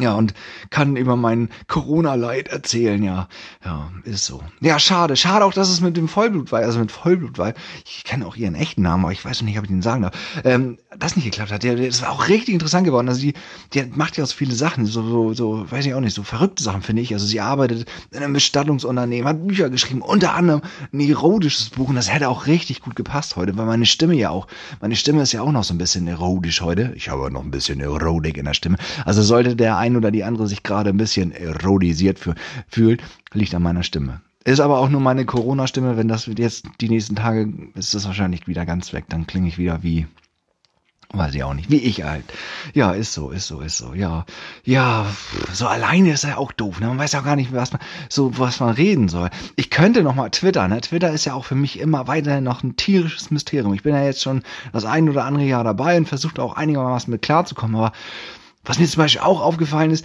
Ja, 0.00 0.14
und 0.14 0.34
kann 0.70 0.96
über 0.96 1.14
mein 1.14 1.50
Corona-Leid 1.68 2.48
erzählen, 2.48 3.00
ja. 3.00 3.28
Ja, 3.64 3.90
ist 4.02 4.24
so. 4.24 4.42
Ja, 4.60 4.80
schade. 4.80 5.14
Schade 5.14 5.44
auch, 5.44 5.54
dass 5.54 5.70
es 5.70 5.80
mit 5.80 5.96
dem 5.96 6.08
Vollblutweih, 6.08 6.64
also 6.64 6.80
mit 6.80 6.90
Vollblutweih, 6.90 7.54
ich 7.84 8.02
kenne 8.02 8.26
auch 8.26 8.34
ihren 8.34 8.56
echten 8.56 8.82
Namen, 8.82 9.04
aber 9.04 9.12
ich 9.12 9.24
weiß 9.24 9.40
noch 9.40 9.48
nicht, 9.48 9.56
ob 9.56 9.64
ich 9.64 9.70
den 9.70 9.82
sagen 9.82 10.02
darf, 10.02 10.14
ähm, 10.42 10.78
das 10.98 11.14
nicht 11.14 11.26
geklappt 11.26 11.52
hat. 11.52 11.62
Der, 11.62 11.76
das 11.76 12.02
war 12.02 12.10
auch 12.10 12.26
richtig 12.26 12.54
interessant 12.54 12.86
geworden. 12.86 13.08
Also 13.08 13.20
die, 13.20 13.34
die 13.72 13.84
macht 13.94 14.16
ja 14.16 14.24
auch 14.24 14.28
so 14.28 14.34
viele 14.34 14.54
Sachen, 14.54 14.84
so, 14.84 15.02
so, 15.02 15.32
so, 15.32 15.70
weiß 15.70 15.86
ich 15.86 15.94
auch 15.94 16.00
nicht, 16.00 16.14
so 16.14 16.24
verrückte 16.24 16.64
Sachen, 16.64 16.82
finde 16.82 17.02
ich. 17.02 17.12
Also 17.12 17.26
sie 17.26 17.40
arbeitet 17.40 17.88
in 18.10 18.18
einem 18.18 18.32
Bestattungsunternehmen, 18.32 19.28
hat 19.28 19.46
Bücher 19.46 19.70
geschrieben, 19.70 20.02
unter 20.02 20.34
anderem 20.34 20.62
ein 20.92 21.00
erotisches 21.00 21.70
Buch 21.70 21.88
und 21.88 21.94
das 21.94 22.12
hätte 22.12 22.28
auch 22.28 22.48
richtig 22.48 22.80
gut 22.80 22.96
gepasst 22.96 23.36
heute, 23.36 23.56
weil 23.56 23.66
meine 23.66 23.86
Stimme 23.86 24.14
ja 24.14 24.30
auch, 24.30 24.48
meine 24.80 24.96
Stimme 24.96 25.22
ist 25.22 25.32
ja 25.32 25.42
auch 25.42 25.52
noch 25.52 25.62
so 25.62 25.72
ein 25.72 25.78
bisschen 25.78 26.08
erotisch 26.08 26.62
heute. 26.62 26.92
Ich 26.96 27.08
habe 27.08 27.30
noch 27.30 27.44
ein 27.44 27.52
bisschen 27.52 27.78
Erotik 27.78 28.36
in 28.36 28.46
der 28.46 28.54
Stimme. 28.54 28.76
Also 29.04 29.22
sollte 29.22 29.54
der 29.54 29.83
ein 29.84 29.96
oder 29.96 30.10
die 30.10 30.24
andere 30.24 30.48
sich 30.48 30.62
gerade 30.62 30.90
ein 30.90 30.96
bisschen 30.96 31.32
erodisiert 31.32 32.18
fühlt, 32.68 33.02
liegt 33.32 33.54
an 33.54 33.62
meiner 33.62 33.82
Stimme. 33.82 34.20
Ist 34.44 34.60
aber 34.60 34.78
auch 34.78 34.88
nur 34.88 35.00
meine 35.00 35.24
Corona-Stimme. 35.24 35.96
Wenn 35.96 36.08
das 36.08 36.26
jetzt 36.26 36.66
die 36.80 36.88
nächsten 36.88 37.16
Tage 37.16 37.52
ist 37.74 37.94
das 37.94 38.06
wahrscheinlich 38.06 38.46
wieder 38.46 38.66
ganz 38.66 38.92
weg. 38.92 39.04
Dann 39.08 39.26
klinge 39.26 39.48
ich 39.48 39.58
wieder 39.58 39.82
wie 39.82 40.06
Weiß 41.14 41.34
ich 41.34 41.44
auch 41.44 41.54
nicht. 41.54 41.70
Wie 41.70 41.78
ich 41.78 42.02
halt. 42.02 42.24
Ja, 42.72 42.92
ist 42.92 43.12
so, 43.12 43.30
ist 43.30 43.46
so, 43.46 43.60
ist 43.60 43.78
so. 43.78 43.94
Ja, 43.94 44.24
ja, 44.64 45.06
so 45.52 45.68
alleine 45.68 46.12
ist 46.12 46.24
er 46.24 46.38
auch 46.38 46.50
doof. 46.50 46.80
Ne? 46.80 46.88
Man 46.88 46.98
weiß 46.98 47.12
ja 47.12 47.20
auch 47.20 47.24
gar 47.24 47.36
nicht, 47.36 47.52
was 47.52 47.72
man, 47.72 47.80
so, 48.08 48.36
was 48.36 48.58
man 48.58 48.74
reden 48.74 49.08
soll. 49.08 49.30
Ich 49.54 49.70
könnte 49.70 50.02
noch 50.02 50.16
mal 50.16 50.30
Twitter, 50.30 50.66
ne? 50.66 50.80
Twitter 50.80 51.12
ist 51.12 51.24
ja 51.24 51.34
auch 51.34 51.44
für 51.44 51.54
mich 51.54 51.78
immer 51.78 52.08
weiterhin 52.08 52.42
noch 52.42 52.64
ein 52.64 52.76
tierisches 52.76 53.30
Mysterium. 53.30 53.74
Ich 53.74 53.84
bin 53.84 53.94
ja 53.94 54.02
jetzt 54.02 54.22
schon 54.22 54.42
das 54.72 54.84
ein 54.84 55.08
oder 55.08 55.24
andere 55.24 55.44
Jahr 55.44 55.62
dabei 55.62 55.96
und 55.96 56.08
versuche 56.08 56.42
auch 56.42 56.56
einigermaßen 56.56 57.10
mit 57.10 57.22
klarzukommen. 57.22 57.76
Aber 57.76 57.92
was 58.64 58.78
mir 58.78 58.86
zum 58.86 59.02
Beispiel 59.02 59.22
auch 59.22 59.40
aufgefallen 59.40 59.90
ist, 59.90 60.04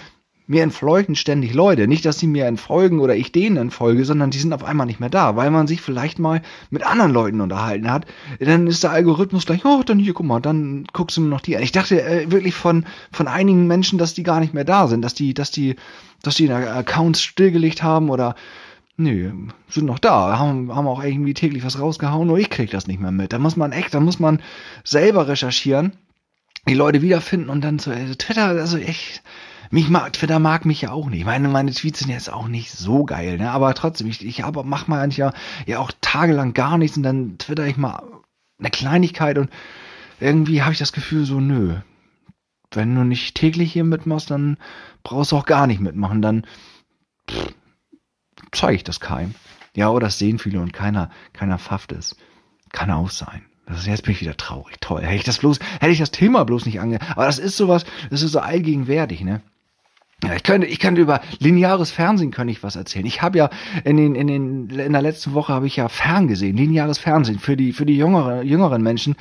mir 0.50 0.63
entfolgen 0.63 1.15
ständig 1.15 1.53
Leute. 1.53 1.88
Nicht, 1.88 2.06
dass 2.06 2.17
sie 2.17 2.25
mir 2.25 2.47
entfolgen 2.47 3.00
oder 3.01 3.15
ich 3.15 3.31
denen 3.31 3.56
entfolge, 3.56 4.03
sondern 4.03 4.31
die 4.31 4.39
sind 4.39 4.51
auf 4.51 4.63
einmal 4.63 4.88
nicht 4.88 5.00
mehr 5.00 5.11
da, 5.11 5.35
weil 5.35 5.51
man 5.51 5.67
sich 5.67 5.79
vielleicht 5.79 6.17
mal 6.17 6.41
mit 6.71 6.83
anderen 6.83 7.11
Leuten 7.11 7.39
unterhalten 7.39 7.91
hat. 7.91 8.07
Dann 8.39 8.65
ist 8.65 8.83
der 8.83 8.89
Algorithmus 8.89 9.45
gleich, 9.45 9.63
oh, 9.63 9.83
dann 9.85 10.00
hier, 10.00 10.13
guck 10.13 10.25
mal, 10.25 10.39
dann 10.39 10.88
guckst 10.91 11.17
du 11.17 11.21
mir 11.21 11.27
noch 11.27 11.41
die 11.41 11.56
an. 11.56 11.61
Ich 11.61 11.71
dachte 11.71 12.01
äh, 12.01 12.31
wirklich 12.31 12.56
von, 12.56 12.85
von 13.11 13.27
einigen 13.27 13.67
Menschen, 13.67 14.00
dass 14.00 14.15
die 14.15 14.23
gar 14.23 14.39
nicht 14.39 14.56
mehr 14.56 14.65
da 14.65 14.88
sind, 14.88 15.03
dass 15.03 15.13
die, 15.13 15.35
dass 15.35 15.51
die, 15.51 15.75
dass 16.23 16.33
die 16.33 16.51
Accounts 16.51 17.21
stillgelegt 17.21 17.83
haben 17.83 18.09
oder 18.09 18.35
Nö, 18.97 19.31
sind 19.69 19.85
noch 19.85 20.00
da, 20.00 20.38
haben, 20.38 20.75
haben 20.75 20.88
auch 20.88 21.01
irgendwie 21.01 21.33
täglich 21.33 21.63
was 21.63 21.79
rausgehauen, 21.79 22.27
nur 22.27 22.38
ich 22.38 22.50
krieg 22.50 22.69
das 22.69 22.88
nicht 22.88 23.00
mehr 23.00 23.12
mit. 23.12 23.31
Da 23.31 23.39
muss 23.39 23.55
man 23.55 23.71
echt, 23.71 23.94
da 23.94 24.01
muss 24.01 24.19
man 24.19 24.41
selber 24.83 25.29
recherchieren 25.29 25.94
die 26.67 26.73
Leute 26.73 27.01
wiederfinden 27.01 27.50
und 27.50 27.61
dann 27.61 27.79
so, 27.79 27.91
also 27.91 28.13
Twitter, 28.15 28.47
also 28.47 28.77
ich, 28.77 29.21
mich 29.71 29.89
mag, 29.89 30.13
Twitter 30.13 30.39
mag 30.39 30.65
mich 30.65 30.81
ja 30.81 30.91
auch 30.91 31.09
nicht. 31.09 31.25
Meine, 31.25 31.47
meine 31.47 31.71
Tweets 31.71 32.00
sind 32.00 32.09
jetzt 32.09 32.31
auch 32.31 32.47
nicht 32.47 32.71
so 32.71 33.06
geil, 33.06 33.38
ne? 33.38 33.51
Aber 33.51 33.73
trotzdem, 33.75 34.07
ich, 34.07 34.25
ich 34.25 34.44
aber 34.44 34.63
mach 34.63 34.88
mal 34.88 35.01
eigentlich 35.01 35.17
ja, 35.17 35.33
ja 35.65 35.79
auch 35.79 35.91
tagelang 36.01 36.53
gar 36.53 36.77
nichts 36.77 36.97
und 36.97 37.03
dann 37.03 37.38
twitter 37.38 37.67
ich 37.67 37.77
mal 37.77 38.01
eine 38.59 38.69
Kleinigkeit 38.71 39.38
und 39.38 39.50
irgendwie 40.19 40.61
habe 40.63 40.73
ich 40.73 40.79
das 40.79 40.91
Gefühl 40.91 41.25
so, 41.25 41.39
nö. 41.39 41.77
Wenn 42.71 42.94
du 42.95 43.03
nicht 43.03 43.35
täglich 43.35 43.73
hier 43.73 43.83
mitmachst, 43.83 44.29
dann 44.29 44.57
brauchst 45.03 45.31
du 45.31 45.38
auch 45.38 45.45
gar 45.45 45.65
nicht 45.65 45.79
mitmachen. 45.79 46.21
Dann 46.21 46.45
zeige 48.51 48.75
ich 48.75 48.83
das 48.83 49.00
keinem. 49.00 49.33
Ja, 49.75 49.89
oder 49.89 50.07
das 50.07 50.19
sehen 50.19 50.39
viele 50.39 50.59
und 50.59 50.73
keiner, 50.73 51.09
keiner 51.33 51.57
pfafft 51.57 51.91
es. 51.91 52.15
Kann 52.71 52.91
auch 52.91 53.09
sein. 53.09 53.49
Das 53.69 53.80
ist, 53.80 53.88
jetzt 53.88 54.04
bin 54.04 54.13
ich 54.13 54.21
wieder 54.21 54.36
traurig. 54.36 54.77
Toll. 54.81 55.04
Hätte 55.04 55.16
ich 55.16 55.24
das 55.24 55.38
bloß, 55.38 55.60
hätte 55.80 55.92
ich 55.92 56.00
das 56.00 56.12
Thema 56.12 56.44
bloß 56.44 56.66
nicht 56.66 56.81
ange, 56.81 57.00
aber 57.12 57.25
das 57.25 57.39
ist 57.39 57.56
sowas, 57.56 57.86
das 58.10 58.24
ist 58.24 58.31
so 58.31 58.39
allgegenwärtig, 58.39 59.21
ne? 59.21 59.42
Ja, 60.24 60.36
ich 60.36 60.44
könnte, 60.44 60.68
ich 60.68 60.80
könnte 60.80 61.00
über 61.00 61.21
lineares 61.39 61.92
Fernsehen 61.92 62.31
könnte 62.31 62.51
ich 62.51 62.62
was 62.62 62.75
erzählen. 62.75 63.06
Ich 63.06 63.21
habe 63.21 63.38
ja 63.38 63.50
in 63.86 63.95
den, 63.95 64.16
in 64.16 64.27
den, 64.27 64.69
in 64.69 64.92
der 64.92 65.01
letzten 65.01 65.33
Woche 65.33 65.54
habe 65.54 65.66
ich 65.66 65.77
ja 65.77 65.88
ferngesehen, 65.88 66.57
lineares 66.57 66.98
Fernsehen 66.98 67.39
für 67.39 67.56
die, 67.56 67.71
für 67.71 67.86
die 67.86 67.95
jüngeren, 67.95 68.45
jüngeren 68.45 68.81
Menschen, 68.81 69.16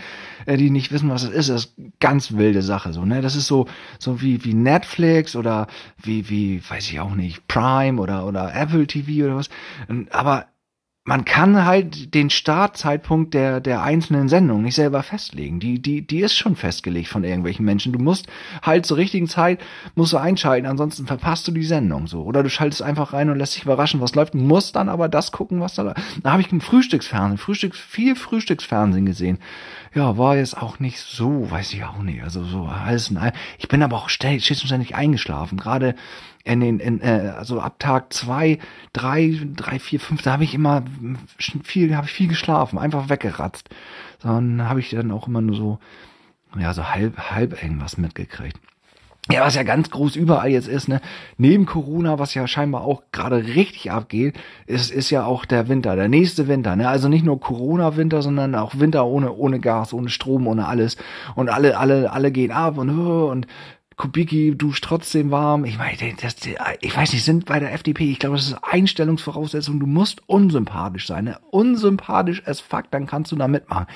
äh, 0.47 0.57
die 0.57 0.71
nicht 0.71 0.91
wissen, 0.91 1.09
was 1.09 1.23
es 1.23 1.31
ist. 1.31 1.51
Das 1.51 1.65
ist 1.67 1.75
ganz 2.01 2.33
wilde 2.33 2.63
Sache, 2.63 2.93
so, 2.93 3.05
ne? 3.05 3.21
Das 3.21 3.37
ist 3.37 3.47
so, 3.47 3.69
so 4.01 4.21
wie, 4.23 4.45
wie 4.45 4.55
Netflix 4.55 5.37
oder 5.37 5.69
wie, 6.03 6.31
wie, 6.31 6.63
weiß 6.69 6.91
ich 6.91 6.99
auch 6.99 7.15
nicht, 7.15 7.47
Prime 7.47 8.01
oder, 8.01 8.27
oder 8.27 8.53
Apple 8.53 8.89
TV 8.89 9.25
oder 9.25 9.37
was. 9.37 9.51
Aber 10.11 10.47
man 11.09 11.25
kann 11.25 11.65
halt 11.65 12.13
den 12.13 12.29
Startzeitpunkt 12.29 13.33
der, 13.33 13.63
der 13.63 13.83
einzelnen 13.83 14.29
Sendungen 14.29 14.65
nicht 14.65 14.75
selber 14.75 15.03
festlegen. 15.03 15.59
Die, 15.59 15.81
die, 15.81 16.07
die 16.07 16.21
ist 16.21 16.37
schon 16.37 16.55
festgelegt 16.55 17.09
von 17.09 17.25
irgendwelchen 17.25 17.65
Menschen. 17.65 17.95
Du 17.95 17.99
musst 17.99 18.27
halt 18.61 18.85
zur 18.85 18.99
richtigen 18.99 19.27
Zeit, 19.27 19.59
musst 19.95 20.13
du 20.13 20.19
einschalten, 20.19 20.67
ansonsten 20.67 21.07
verpasst 21.07 21.49
du 21.49 21.53
die 21.53 21.65
Sendung 21.65 22.09
so. 22.09 22.25
Oder 22.25 22.43
du 22.43 22.51
schaltest 22.51 22.83
einfach 22.83 23.15
rein 23.15 23.31
und 23.31 23.39
lässt 23.39 23.57
dich 23.57 23.65
überraschen, 23.65 24.03
was 24.03 24.15
läuft, 24.15 24.35
musst 24.35 24.77
dann 24.77 24.91
aber 24.91 25.09
das 25.09 25.33
gucken, 25.33 25.63
was 25.63 25.75
da 25.75 25.81
läuft. 25.81 25.97
Da 26.23 26.33
habe 26.33 26.43
ich 26.43 26.53
im 26.53 26.61
Frühstücksfernsehen, 26.61 27.39
Frühstücks, 27.39 27.79
viel 27.79 28.15
Frühstücksfernsehen 28.15 29.07
gesehen. 29.07 29.39
Ja, 29.95 30.19
war 30.19 30.37
jetzt 30.37 30.59
auch 30.59 30.79
nicht 30.79 31.01
so, 31.01 31.51
weiß 31.51 31.73
ich 31.73 31.85
auch 31.85 32.03
nicht. 32.03 32.23
Also 32.23 32.45
so 32.45 32.65
alles 32.65 33.09
in 33.09 33.17
allem. 33.17 33.33
Ich 33.59 33.69
bin 33.69 33.83
aber 33.83 33.97
auch 33.97 34.11
ständig, 34.11 34.45
ständig 34.45 34.95
eingeschlafen. 34.95 35.57
Gerade 35.57 35.95
in 36.45 36.61
den, 36.61 36.81
in, 36.81 37.01
äh, 37.01 37.33
also 37.37 37.61
ab 37.61 37.79
Tag 37.79 38.13
zwei, 38.13 38.59
drei, 38.93 39.39
drei, 39.55 39.79
vier, 39.79 40.01
fünf, 40.01 40.23
da 40.23 40.33
habe 40.33 40.45
ich 40.45 40.55
immer 40.55 40.85
viel, 41.63 41.95
habe 41.97 42.07
ich 42.07 42.13
viel 42.13 42.29
geschlafen, 42.29 42.79
einfach 42.79 43.09
weggeratzt. 43.09 43.69
Dann 44.23 44.69
habe 44.69 44.81
ich 44.81 44.91
dann 44.91 45.11
auch 45.11 45.29
immer 45.29 45.41
nur 45.41 45.57
so, 45.57 45.79
ja, 46.59 46.73
so 46.73 46.89
halb, 46.89 47.19
halb 47.31 47.63
irgendwas 47.63 47.99
mitgekriegt. 47.99 48.59
Ja, 49.31 49.43
was 49.43 49.57
ja 49.57 49.63
ganz 49.63 49.91
groß 49.91 50.17
überall 50.17 50.49
jetzt 50.49 50.69
ist, 50.69 50.89
ne? 50.89 51.03
Neben 51.37 51.67
Corona, 51.67 52.19
was 52.19 52.33
ja 52.33 52.47
scheinbar 52.47 52.81
auch 52.81 53.03
gerade 53.13 53.37
richtig 53.45 53.91
abgeht, 53.91 54.39
ist, 54.67 54.91
ist 54.91 55.11
ja 55.11 55.27
auch 55.27 55.45
der 55.45 55.69
Winter, 55.69 55.97
der 55.97 56.09
nächste 56.09 56.49
Winter, 56.49 56.77
ne? 56.77 56.89
Also 56.89 57.11
nicht 57.11 57.27
nur 57.27 57.39
Corona-Winter, 57.39 58.23
sondern 58.23 58.55
auch 58.55 58.79
Winter 58.79 59.05
ohne, 59.05 59.35
ohne 59.35 59.61
Gas, 59.61 59.93
ohne 59.93 60.09
Strom, 60.09 60.47
ohne 60.47 60.67
alles. 60.67 60.97
Und 61.35 61.51
alle, 61.51 61.77
alle, 61.77 62.11
alle 62.11 62.33
gehen 62.33 62.53
ab 62.53 62.79
und, 62.79 62.89
und 62.89 63.47
Kubicki 63.99 64.57
duscht 64.57 64.85
trotzdem 64.85 65.33
warm. 65.33 65.65
Ich 65.65 65.77
meine, 65.77 65.97
das, 66.23 66.37
ich 66.81 66.97
weiß 66.97 67.13
nicht, 67.13 67.25
sind 67.25 67.47
bei 67.47 67.59
der 67.59 67.75
FDP, 67.75 68.11
ich 68.13 68.21
glaube, 68.21 68.37
das 68.37 68.47
ist 68.47 68.59
Einstellungsvoraussetzung, 68.63 69.81
du 69.81 69.87
musst 69.87 70.23
unsympathisch 70.27 71.09
sein, 71.09 71.25
ne? 71.25 71.39
Unsympathisch 71.51 72.47
as 72.47 72.61
fuck, 72.61 72.85
dann 72.93 73.07
kannst 73.07 73.33
du 73.33 73.37
da 73.37 73.49
mitmachen. 73.49 73.87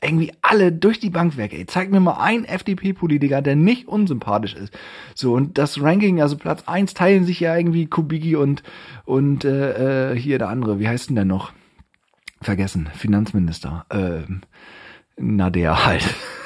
Irgendwie 0.00 0.32
alle 0.40 0.70
durch 0.70 1.00
die 1.00 1.10
Bank 1.10 1.36
weg, 1.36 1.52
ey. 1.52 1.66
Zeig 1.66 1.90
mir 1.90 1.98
mal 1.98 2.22
einen 2.22 2.44
FDP-Politiker, 2.44 3.42
der 3.42 3.56
nicht 3.56 3.88
unsympathisch 3.88 4.54
ist. 4.54 4.72
So, 5.16 5.34
und 5.34 5.58
das 5.58 5.82
Ranking, 5.82 6.22
also 6.22 6.36
Platz 6.36 6.62
eins 6.66 6.94
teilen 6.94 7.24
sich 7.24 7.40
ja 7.40 7.56
irgendwie 7.56 7.86
Kubicki 7.86 8.36
und, 8.36 8.62
und 9.04 9.44
äh, 9.44 10.12
äh, 10.12 10.16
hier 10.16 10.38
der 10.38 10.48
andere, 10.48 10.78
wie 10.78 10.88
heißt 10.88 11.08
denn 11.08 11.16
der 11.16 11.24
noch? 11.24 11.52
Vergessen, 12.40 12.88
Finanzminister. 12.94 13.84
Ähm, 13.90 14.42
na 15.16 15.50
der 15.50 15.84
halt. 15.84 16.04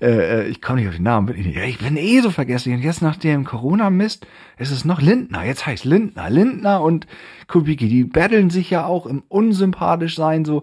äh, 0.00 0.48
ich 0.48 0.60
komme 0.60 0.80
nicht 0.80 0.88
auf 0.88 0.94
den 0.94 1.04
Namen, 1.04 1.26
bin 1.26 1.38
ich, 1.38 1.46
nicht. 1.46 1.58
ich 1.58 1.78
bin 1.78 1.96
eh 1.96 2.20
so 2.20 2.30
vergesslich. 2.30 2.74
Und 2.74 2.82
jetzt 2.82 3.02
nach 3.02 3.16
dem 3.16 3.44
Corona-Mist 3.44 4.26
ist 4.58 4.70
es 4.70 4.84
noch 4.84 5.00
Lindner. 5.00 5.44
Jetzt 5.44 5.66
heißt 5.66 5.84
Lindner. 5.84 6.30
Lindner 6.30 6.82
und 6.82 7.06
Kubicki, 7.48 7.88
die 7.88 8.04
battlen 8.04 8.50
sich 8.50 8.70
ja 8.70 8.86
auch 8.86 9.06
im 9.06 9.22
unsympathisch 9.28 10.16
sein 10.16 10.44
so. 10.44 10.62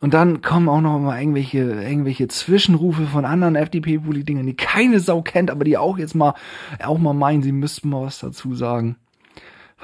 Und 0.00 0.12
dann 0.12 0.42
kommen 0.42 0.68
auch 0.68 0.82
noch 0.82 0.98
mal 0.98 1.18
irgendwelche, 1.18 1.60
irgendwelche 1.60 2.28
Zwischenrufe 2.28 3.06
von 3.06 3.24
anderen 3.24 3.56
FDP-Politikern, 3.56 4.44
die 4.44 4.54
keine 4.54 5.00
Sau 5.00 5.22
kennt, 5.22 5.50
aber 5.50 5.64
die 5.64 5.78
auch 5.78 5.96
jetzt 5.96 6.14
mal, 6.14 6.34
auch 6.82 6.98
mal 6.98 7.14
meinen, 7.14 7.42
sie 7.42 7.52
müssten 7.52 7.88
mal 7.88 8.02
was 8.02 8.18
dazu 8.18 8.54
sagen. 8.54 8.96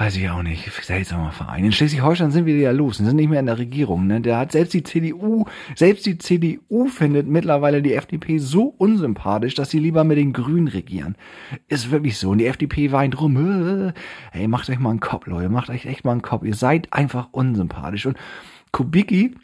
Weiß 0.00 0.16
ich 0.16 0.30
auch 0.30 0.42
nicht. 0.42 0.64
Seltsamer 0.82 1.30
Verein. 1.30 1.62
In 1.62 1.72
Schleswig-Holstein 1.72 2.30
sind 2.30 2.46
wir 2.46 2.56
ja 2.56 2.70
los. 2.70 3.00
Wir 3.00 3.06
sind 3.06 3.16
nicht 3.16 3.28
mehr 3.28 3.38
in 3.38 3.44
der 3.44 3.58
Regierung. 3.58 4.06
Ne? 4.06 4.22
Der 4.22 4.38
hat 4.38 4.50
selbst 4.50 4.72
die 4.72 4.82
CDU, 4.82 5.44
selbst 5.76 6.06
die 6.06 6.16
CDU 6.16 6.86
findet 6.86 7.26
mittlerweile 7.26 7.82
die 7.82 7.92
FDP 7.92 8.38
so 8.38 8.74
unsympathisch, 8.78 9.56
dass 9.56 9.68
sie 9.68 9.78
lieber 9.78 10.04
mit 10.04 10.16
den 10.16 10.32
Grünen 10.32 10.68
regieren. 10.68 11.16
Ist 11.68 11.90
wirklich 11.90 12.16
so. 12.16 12.30
Und 12.30 12.38
die 12.38 12.46
FDP 12.46 12.92
weint 12.92 13.20
rum. 13.20 13.92
Äh, 13.92 13.92
ey, 14.32 14.48
macht 14.48 14.70
euch 14.70 14.78
mal 14.78 14.88
einen 14.88 15.00
Kopf, 15.00 15.26
Leute. 15.26 15.50
Macht 15.50 15.68
euch 15.68 15.84
echt 15.84 16.06
mal 16.06 16.12
einen 16.12 16.22
Kopf. 16.22 16.44
Ihr 16.44 16.54
seid 16.54 16.90
einfach 16.94 17.28
unsympathisch. 17.32 18.06
Und 18.06 18.16
Kubicki, 18.72 19.34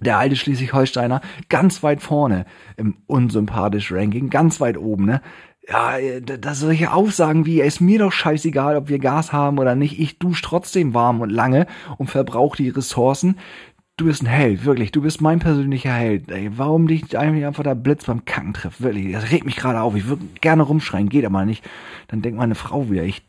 der 0.00 0.16
alte 0.16 0.36
Schleswig-Holsteiner, 0.36 1.20
ganz 1.50 1.82
weit 1.82 2.00
vorne 2.00 2.46
im 2.78 2.96
unsympathisch 3.04 3.92
Ranking, 3.92 4.30
ganz 4.30 4.62
weit 4.62 4.78
oben, 4.78 5.04
ne? 5.04 5.20
Ja, 5.68 6.20
da 6.20 6.54
solche 6.54 6.92
Aussagen 6.92 7.46
wie, 7.46 7.60
ist 7.60 7.80
mir 7.80 7.98
doch 7.98 8.12
scheißegal, 8.12 8.76
ob 8.76 8.88
wir 8.88 8.98
Gas 8.98 9.32
haben 9.32 9.58
oder 9.58 9.74
nicht, 9.74 9.98
ich 9.98 10.18
dusche 10.18 10.42
trotzdem 10.42 10.94
warm 10.94 11.20
und 11.20 11.30
lange 11.30 11.66
und 11.96 12.10
verbrauche 12.10 12.56
die 12.56 12.68
Ressourcen. 12.68 13.38
Du 13.96 14.06
bist 14.06 14.22
ein 14.22 14.26
Held, 14.26 14.64
wirklich, 14.64 14.90
du 14.90 15.02
bist 15.02 15.20
mein 15.20 15.38
persönlicher 15.38 15.92
Held. 15.92 16.30
Ey, 16.30 16.50
warum 16.56 16.88
dich 16.88 17.16
einfach 17.16 17.62
der 17.62 17.76
Blitz 17.76 18.04
beim 18.04 18.24
Kacken 18.24 18.52
trifft, 18.52 18.82
wirklich, 18.82 19.12
das 19.12 19.30
regt 19.30 19.46
mich 19.46 19.56
gerade 19.56 19.80
auf. 19.80 19.94
Ich 19.94 20.08
würde 20.08 20.24
gerne 20.40 20.64
rumschreien, 20.64 21.08
geht 21.08 21.24
aber 21.24 21.44
nicht. 21.44 21.64
Dann 22.08 22.20
denkt 22.20 22.38
meine 22.38 22.56
Frau 22.56 22.90
wieder, 22.90 23.04
ich 23.04 23.22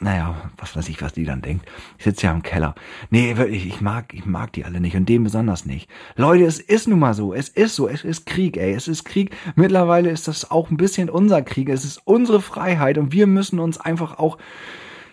naja, 0.00 0.34
was 0.56 0.74
weiß 0.74 0.88
ich, 0.88 1.02
was 1.02 1.12
die 1.12 1.24
dann 1.24 1.42
denkt. 1.42 1.66
Ich 1.98 2.04
sitze 2.04 2.26
ja 2.26 2.32
im 2.32 2.42
Keller. 2.42 2.74
Nee, 3.10 3.36
wirklich, 3.36 3.66
ich 3.66 3.82
mag, 3.82 4.14
ich 4.14 4.24
mag 4.24 4.52
die 4.54 4.64
alle 4.64 4.80
nicht 4.80 4.96
und 4.96 5.08
den 5.08 5.24
besonders 5.24 5.66
nicht. 5.66 5.90
Leute, 6.16 6.44
es 6.44 6.58
ist 6.58 6.88
nun 6.88 6.98
mal 6.98 7.12
so. 7.12 7.34
Es 7.34 7.50
ist 7.50 7.76
so. 7.76 7.86
Es 7.86 8.02
ist 8.02 8.24
Krieg, 8.24 8.56
ey. 8.56 8.72
Es 8.72 8.88
ist 8.88 9.04
Krieg. 9.04 9.36
Mittlerweile 9.56 10.10
ist 10.10 10.26
das 10.26 10.50
auch 10.50 10.70
ein 10.70 10.78
bisschen 10.78 11.10
unser 11.10 11.42
Krieg. 11.42 11.68
Es 11.68 11.84
ist 11.84 12.00
unsere 12.04 12.40
Freiheit 12.40 12.96
und 12.96 13.12
wir 13.12 13.26
müssen 13.26 13.60
uns 13.60 13.78
einfach 13.78 14.18
auch, 14.18 14.38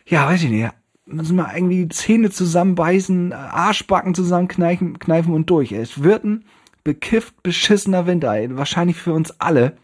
ja, 0.05 0.25
weiß 0.25 0.43
ich 0.43 0.49
nicht, 0.49 0.69
müssen 1.05 1.35
wir 1.35 1.53
irgendwie 1.53 1.89
Zähne 1.89 2.29
zusammenbeißen, 2.29 3.33
Arschbacken 3.33 4.15
zusammenkneifen 4.15 4.99
kneifen 4.99 5.33
und 5.33 5.49
durch. 5.49 5.73
Es 5.73 6.01
wird 6.01 6.23
ein 6.23 6.45
bekifft, 6.85 7.43
beschissener 7.43 8.07
Winter, 8.07 8.33
ey. 8.33 8.55
Wahrscheinlich 8.55 8.95
für 8.95 9.11
uns 9.11 9.31
alle. 9.41 9.75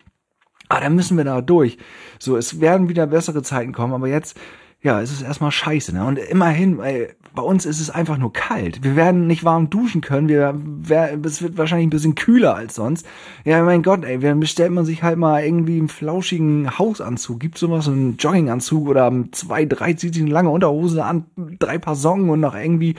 Aber 0.70 0.80
da 0.80 0.90
müssen 0.90 1.18
wir 1.18 1.26
da 1.26 1.42
durch. 1.42 1.78
So, 2.20 2.38
es 2.38 2.62
werden 2.62 2.88
wieder 2.88 3.06
bessere 3.06 3.44
Zeiten 3.44 3.74
kommen, 3.74 3.94
aber 3.94 4.08
jetzt 4.08 4.40
ja, 4.84 5.02
es 5.02 5.14
ist 5.14 5.22
erstmal 5.22 5.52
scheiße. 5.52 5.94
Ne? 5.94 6.06
Und 6.06 6.20
immerhin, 6.20 6.78
weil 6.78 7.16
bei 7.34 7.42
uns 7.42 7.66
ist 7.66 7.80
es 7.80 7.90
einfach 7.90 8.18
nur 8.18 8.34
kalt. 8.34 8.84
Wir 8.84 8.98
werden 8.98 9.28
nicht 9.28 9.46
warm 9.46 9.70
duschen 9.70 10.02
können. 10.02 10.28
Wir, 10.28 10.54
wer, 10.56 11.18
es 11.24 11.42
wird 11.42 11.58
wahrscheinlich 11.58 11.88
ein 11.88 11.92
bisschen 11.92 12.16
kühler 12.16 12.56
als 12.56 12.76
sonst. 12.76 13.08
Ja, 13.46 13.64
mein 13.64 13.82
Gott, 13.82 14.04
ey, 14.04 14.20
dann 14.20 14.42
bestellt 14.42 14.74
man 14.74 14.84
sich 14.84 15.02
halt 15.02 15.18
mal 15.18 15.44
irgendwie 15.44 15.80
einen 15.80 15.88
flauschigen 15.88 16.78
Hausanzug. 16.78 17.40
Gibt 17.40 17.58
sowas, 17.58 17.88
einen 17.88 18.18
Jogginganzug 18.18 18.90
oder 18.90 19.12
zwei, 19.32 19.64
drei, 19.66 19.94
zieht 19.94 20.16
sich 20.16 20.24
eine 20.24 20.34
lange 20.34 20.50
Unterhose 20.50 21.04
an, 21.06 21.26
drei 21.60 21.78
Paar 21.78 21.96
Socken 21.96 22.30
und 22.30 22.42
noch 22.42 22.54
irgendwie, 22.54 22.96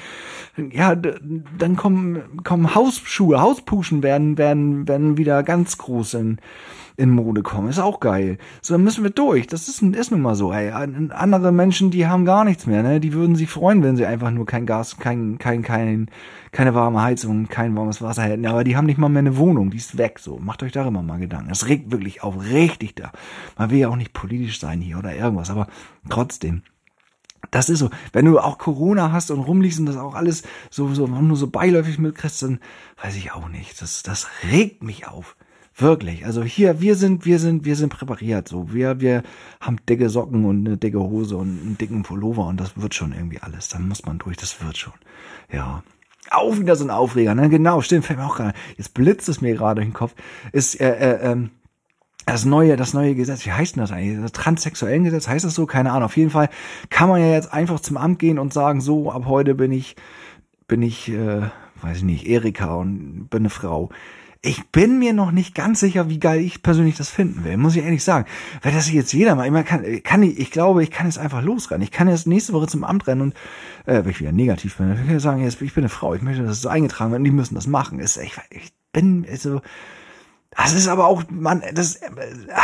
ja, 0.72 0.94
dann 0.96 1.76
kommen, 1.76 2.22
kommen 2.44 2.74
Hausschuhe, 2.74 3.42
Hauspuschen 3.42 4.02
werden, 4.02 4.38
werden, 4.38 4.88
werden 4.88 5.18
wieder 5.18 5.42
ganz 5.42 5.76
groß 5.76 6.14
in, 6.14 6.38
in 6.96 7.10
Mode 7.10 7.42
kommen. 7.42 7.68
Ist 7.68 7.80
auch 7.80 7.98
geil. 7.98 8.38
So, 8.62 8.74
dann 8.74 8.84
müssen 8.84 9.02
wir 9.02 9.10
durch. 9.10 9.48
Das 9.48 9.68
ist, 9.68 9.82
ist 9.82 10.10
nun 10.10 10.22
mal 10.22 10.36
so, 10.36 10.52
ey. 10.52 10.70
Andere 10.70 11.50
Menschen, 11.50 11.90
die 11.90 12.06
haben 12.06 12.24
gar 12.24 12.44
nichts 12.44 12.66
mehr, 12.66 12.82
ne? 12.82 13.00
Die 13.00 13.12
würden 13.12 13.34
sich 13.34 13.50
freuen, 13.50 13.82
wenn 13.82 13.96
sie 13.96 14.06
einfach 14.06 14.30
nur 14.30 14.46
kein 14.46 14.64
Gas, 14.64 14.96
kein, 14.98 15.38
kein, 15.38 15.62
kein, 15.62 16.08
keine 16.52 16.74
warme 16.74 17.02
Heizung, 17.02 17.48
kein 17.48 17.76
warmes 17.76 18.00
Wasser 18.00 18.22
hätten. 18.22 18.46
Aber 18.46 18.62
die 18.62 18.76
haben 18.76 18.86
nicht 18.86 18.98
mal 18.98 19.08
mehr 19.08 19.20
eine 19.20 19.36
Wohnung. 19.36 19.70
Die 19.70 19.78
ist 19.78 19.98
weg, 19.98 20.20
so. 20.20 20.38
Macht 20.38 20.62
euch 20.62 20.72
darüber 20.72 21.02
mal 21.02 21.18
Gedanken. 21.18 21.48
Das 21.48 21.66
regt 21.66 21.90
wirklich 21.90 22.22
auf. 22.22 22.36
Richtig 22.52 22.94
da. 22.94 23.10
Man 23.58 23.70
will 23.70 23.78
ja 23.78 23.88
auch 23.88 23.96
nicht 23.96 24.12
politisch 24.12 24.60
sein 24.60 24.80
hier 24.80 24.98
oder 24.98 25.14
irgendwas, 25.14 25.50
aber 25.50 25.66
trotzdem. 26.08 26.62
Das 27.50 27.68
ist 27.68 27.80
so. 27.80 27.90
Wenn 28.12 28.24
du 28.24 28.38
auch 28.38 28.58
Corona 28.58 29.10
hast 29.10 29.32
und 29.32 29.40
rumliegst 29.40 29.80
und 29.80 29.86
das 29.86 29.96
auch 29.96 30.14
alles 30.14 30.44
so, 30.70 30.94
so, 30.94 31.08
nur 31.08 31.36
so 31.36 31.48
beiläufig 31.48 31.98
mitkriegst, 31.98 32.42
dann 32.42 32.60
weiß 33.02 33.16
ich 33.16 33.32
auch 33.32 33.48
nicht. 33.48 33.82
Das, 33.82 34.04
das 34.04 34.28
regt 34.44 34.84
mich 34.84 35.08
auf. 35.08 35.36
Wirklich. 35.76 36.24
Also 36.24 36.44
hier, 36.44 36.80
wir 36.80 36.94
sind, 36.94 37.24
wir 37.24 37.40
sind, 37.40 37.64
wir 37.64 37.74
sind 37.74 37.88
präpariert. 37.88 38.46
So, 38.46 38.72
wir, 38.72 39.00
wir 39.00 39.22
haben 39.60 39.78
dicke 39.88 40.08
Socken 40.08 40.44
und 40.44 40.66
eine 40.66 40.76
dicke 40.76 41.00
Hose 41.00 41.36
und 41.36 41.48
einen 41.48 41.78
dicken 41.78 42.04
Pullover 42.04 42.46
und 42.46 42.60
das 42.60 42.80
wird 42.80 42.94
schon 42.94 43.12
irgendwie 43.12 43.40
alles. 43.40 43.70
Da 43.70 43.80
muss 43.80 44.06
man 44.06 44.18
durch, 44.18 44.36
das 44.36 44.64
wird 44.64 44.76
schon. 44.76 44.92
Ja. 45.50 45.82
Auch 46.30 46.58
wieder 46.58 46.76
so 46.76 46.84
ein 46.84 46.90
Aufreger, 46.90 47.34
ne? 47.34 47.48
Genau, 47.50 47.80
stimmt, 47.80 48.06
fällt 48.06 48.18
mir 48.18 48.26
auch 48.26 48.36
gerade. 48.36 48.54
Jetzt 48.76 48.94
blitzt 48.94 49.28
es 49.28 49.40
mir 49.40 49.54
gerade 49.54 49.82
in 49.82 49.88
den 49.88 49.94
Kopf. 49.94 50.14
Ist, 50.52 50.80
äh, 50.80 50.94
äh, 50.94 51.32
ähm, 51.32 51.50
das 52.24 52.44
neue, 52.44 52.76
das 52.76 52.94
neue 52.94 53.14
Gesetz, 53.14 53.44
wie 53.44 53.52
heißt 53.52 53.76
denn 53.76 53.82
das 53.82 53.92
eigentlich? 53.92 54.22
Das 54.22 54.32
transsexuellen 54.32 55.04
Gesetz, 55.04 55.28
heißt 55.28 55.44
das 55.44 55.54
so? 55.54 55.66
Keine 55.66 55.90
Ahnung. 55.90 56.04
Auf 56.04 56.16
jeden 56.16 56.30
Fall 56.30 56.48
kann 56.88 57.08
man 57.08 57.20
ja 57.20 57.32
jetzt 57.32 57.52
einfach 57.52 57.80
zum 57.80 57.96
Amt 57.96 58.20
gehen 58.20 58.38
und 58.38 58.54
sagen, 58.54 58.80
so, 58.80 59.10
ab 59.12 59.26
heute 59.26 59.54
bin 59.54 59.72
ich, 59.72 59.96
bin 60.66 60.80
ich, 60.82 61.10
äh, 61.10 61.42
weiß 61.82 61.98
ich 61.98 62.04
nicht, 62.04 62.26
Erika 62.26 62.74
und 62.76 63.28
bin 63.28 63.42
eine 63.42 63.50
Frau 63.50 63.90
ich 64.44 64.68
bin 64.68 64.98
mir 64.98 65.14
noch 65.14 65.30
nicht 65.30 65.54
ganz 65.54 65.80
sicher, 65.80 66.10
wie 66.10 66.18
geil 66.18 66.40
ich 66.40 66.62
persönlich 66.62 66.96
das 66.96 67.08
finden 67.08 67.44
will, 67.44 67.56
muss 67.56 67.76
ich 67.76 67.82
ehrlich 67.82 68.04
sagen. 68.04 68.26
Weil 68.62 68.72
das 68.72 68.92
jetzt 68.92 69.12
jeder 69.12 69.34
mal, 69.34 69.46
ich 69.46 69.66
kann, 69.66 70.02
kann 70.02 70.22
ich, 70.22 70.38
ich 70.38 70.50
glaube, 70.50 70.82
ich 70.82 70.90
kann 70.90 71.06
jetzt 71.06 71.18
einfach 71.18 71.42
losrennen. 71.42 71.82
Ich 71.82 71.90
kann 71.90 72.08
jetzt 72.08 72.26
nächste 72.26 72.52
Woche 72.52 72.66
zum 72.66 72.84
Amt 72.84 73.06
rennen 73.06 73.22
und, 73.22 73.34
äh, 73.86 74.04
wenn 74.04 74.10
ich 74.10 74.20
wieder 74.20 74.32
negativ 74.32 74.76
bin, 74.76 74.92
ich 74.92 75.08
kann 75.08 75.18
sagen, 75.18 75.42
jetzt, 75.42 75.62
ich 75.62 75.72
bin 75.72 75.84
eine 75.84 75.88
Frau, 75.88 76.14
ich 76.14 76.20
möchte, 76.20 76.42
dass 76.42 76.58
es 76.58 76.66
eingetragen 76.66 77.10
wird 77.12 77.20
und 77.20 77.24
die 77.24 77.30
müssen 77.30 77.54
das 77.54 77.66
machen. 77.66 78.00
Ist, 78.00 78.18
ich, 78.18 78.34
ich 78.50 78.72
bin, 78.92 79.26
also, 79.30 79.62
das 80.50 80.74
ist 80.74 80.88
aber 80.88 81.06
auch, 81.06 81.24
man, 81.30 81.62
das, 81.72 81.96
äh, 81.96 82.10
ah, 82.52 82.62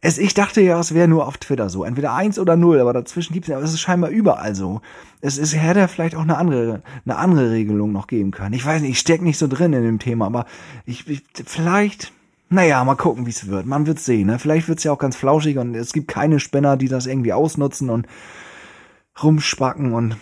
es, 0.00 0.18
ich 0.18 0.34
dachte 0.34 0.60
ja, 0.60 0.78
es 0.78 0.94
wäre 0.94 1.08
nur 1.08 1.26
auf 1.26 1.38
Twitter 1.38 1.68
so. 1.68 1.84
Entweder 1.84 2.14
eins 2.14 2.38
oder 2.38 2.56
null, 2.56 2.80
aber 2.80 2.92
dazwischen 2.92 3.32
gibt's 3.32 3.48
ja, 3.48 3.56
aber 3.56 3.64
es 3.64 3.72
ist 3.72 3.80
scheinbar 3.80 4.10
überall 4.10 4.54
so. 4.54 4.80
Es 5.20 5.38
ist, 5.38 5.56
hätte 5.56 5.88
vielleicht 5.88 6.14
auch 6.14 6.22
eine 6.22 6.36
andere, 6.36 6.82
eine 7.04 7.16
andere 7.16 7.50
Regelung 7.50 7.92
noch 7.92 8.06
geben 8.06 8.30
können. 8.30 8.54
Ich 8.54 8.64
weiß 8.64 8.82
nicht, 8.82 8.92
ich 8.92 8.98
steck 9.00 9.22
nicht 9.22 9.38
so 9.38 9.48
drin 9.48 9.72
in 9.72 9.82
dem 9.82 9.98
Thema, 9.98 10.26
aber 10.26 10.46
ich, 10.86 11.08
ich 11.08 11.22
vielleicht, 11.44 12.12
naja, 12.48 12.82
mal 12.84 12.94
gucken, 12.94 13.26
wie 13.26 13.30
es 13.30 13.48
wird. 13.48 13.66
Man 13.66 13.86
wird 13.86 13.98
sehen, 13.98 14.28
ne? 14.28 14.38
Vielleicht 14.38 14.68
wird's 14.68 14.84
ja 14.84 14.92
auch 14.92 14.98
ganz 14.98 15.16
flauschig 15.16 15.58
und 15.58 15.74
es 15.74 15.92
gibt 15.92 16.08
keine 16.08 16.38
Spinner, 16.38 16.76
die 16.76 16.88
das 16.88 17.06
irgendwie 17.06 17.32
ausnutzen 17.32 17.90
und 17.90 18.06
rumspacken 19.20 19.94
und 19.94 20.16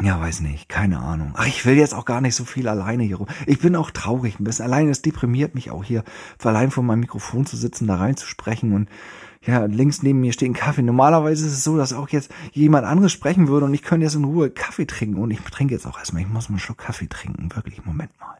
ja, 0.00 0.18
weiß 0.20 0.40
nicht, 0.40 0.68
keine 0.68 0.98
Ahnung. 1.00 1.32
Ach, 1.36 1.46
ich 1.46 1.64
will 1.66 1.76
jetzt 1.76 1.94
auch 1.94 2.04
gar 2.04 2.20
nicht 2.20 2.34
so 2.34 2.44
viel 2.44 2.66
alleine 2.66 3.02
hier 3.04 3.16
rum. 3.16 3.28
Ich 3.46 3.60
bin 3.60 3.76
auch 3.76 3.90
traurig 3.90 4.40
ein 4.40 4.44
bisschen. 4.44 4.64
Allein 4.64 4.88
es 4.88 5.02
deprimiert 5.02 5.54
mich 5.54 5.70
auch 5.70 5.84
hier, 5.84 6.02
allein 6.42 6.70
vor 6.70 6.82
meinem 6.82 7.00
Mikrofon 7.00 7.46
zu 7.46 7.56
sitzen, 7.56 7.86
da 7.86 7.96
reinzusprechen 7.96 8.72
und 8.72 8.88
ja, 9.44 9.64
links 9.64 10.02
neben 10.02 10.20
mir 10.20 10.32
steht 10.32 10.50
ein 10.50 10.54
Kaffee. 10.54 10.82
Normalerweise 10.82 11.46
ist 11.46 11.52
es 11.52 11.64
so, 11.64 11.76
dass 11.76 11.92
auch 11.92 12.08
jetzt 12.08 12.30
jemand 12.52 12.86
anderes 12.86 13.12
sprechen 13.12 13.48
würde 13.48 13.66
und 13.66 13.74
ich 13.74 13.82
könnte 13.82 14.04
jetzt 14.04 14.14
in 14.14 14.24
Ruhe 14.24 14.50
Kaffee 14.50 14.86
trinken 14.86 15.20
und 15.20 15.30
ich 15.30 15.40
trinke 15.40 15.74
jetzt 15.74 15.86
auch 15.86 15.98
erstmal, 15.98 16.22
ich 16.22 16.28
muss 16.28 16.48
mal 16.48 16.54
einen 16.54 16.60
Schluck 16.60 16.78
Kaffee 16.78 17.08
trinken. 17.08 17.54
Wirklich, 17.54 17.84
Moment 17.84 18.12
mal. 18.20 18.38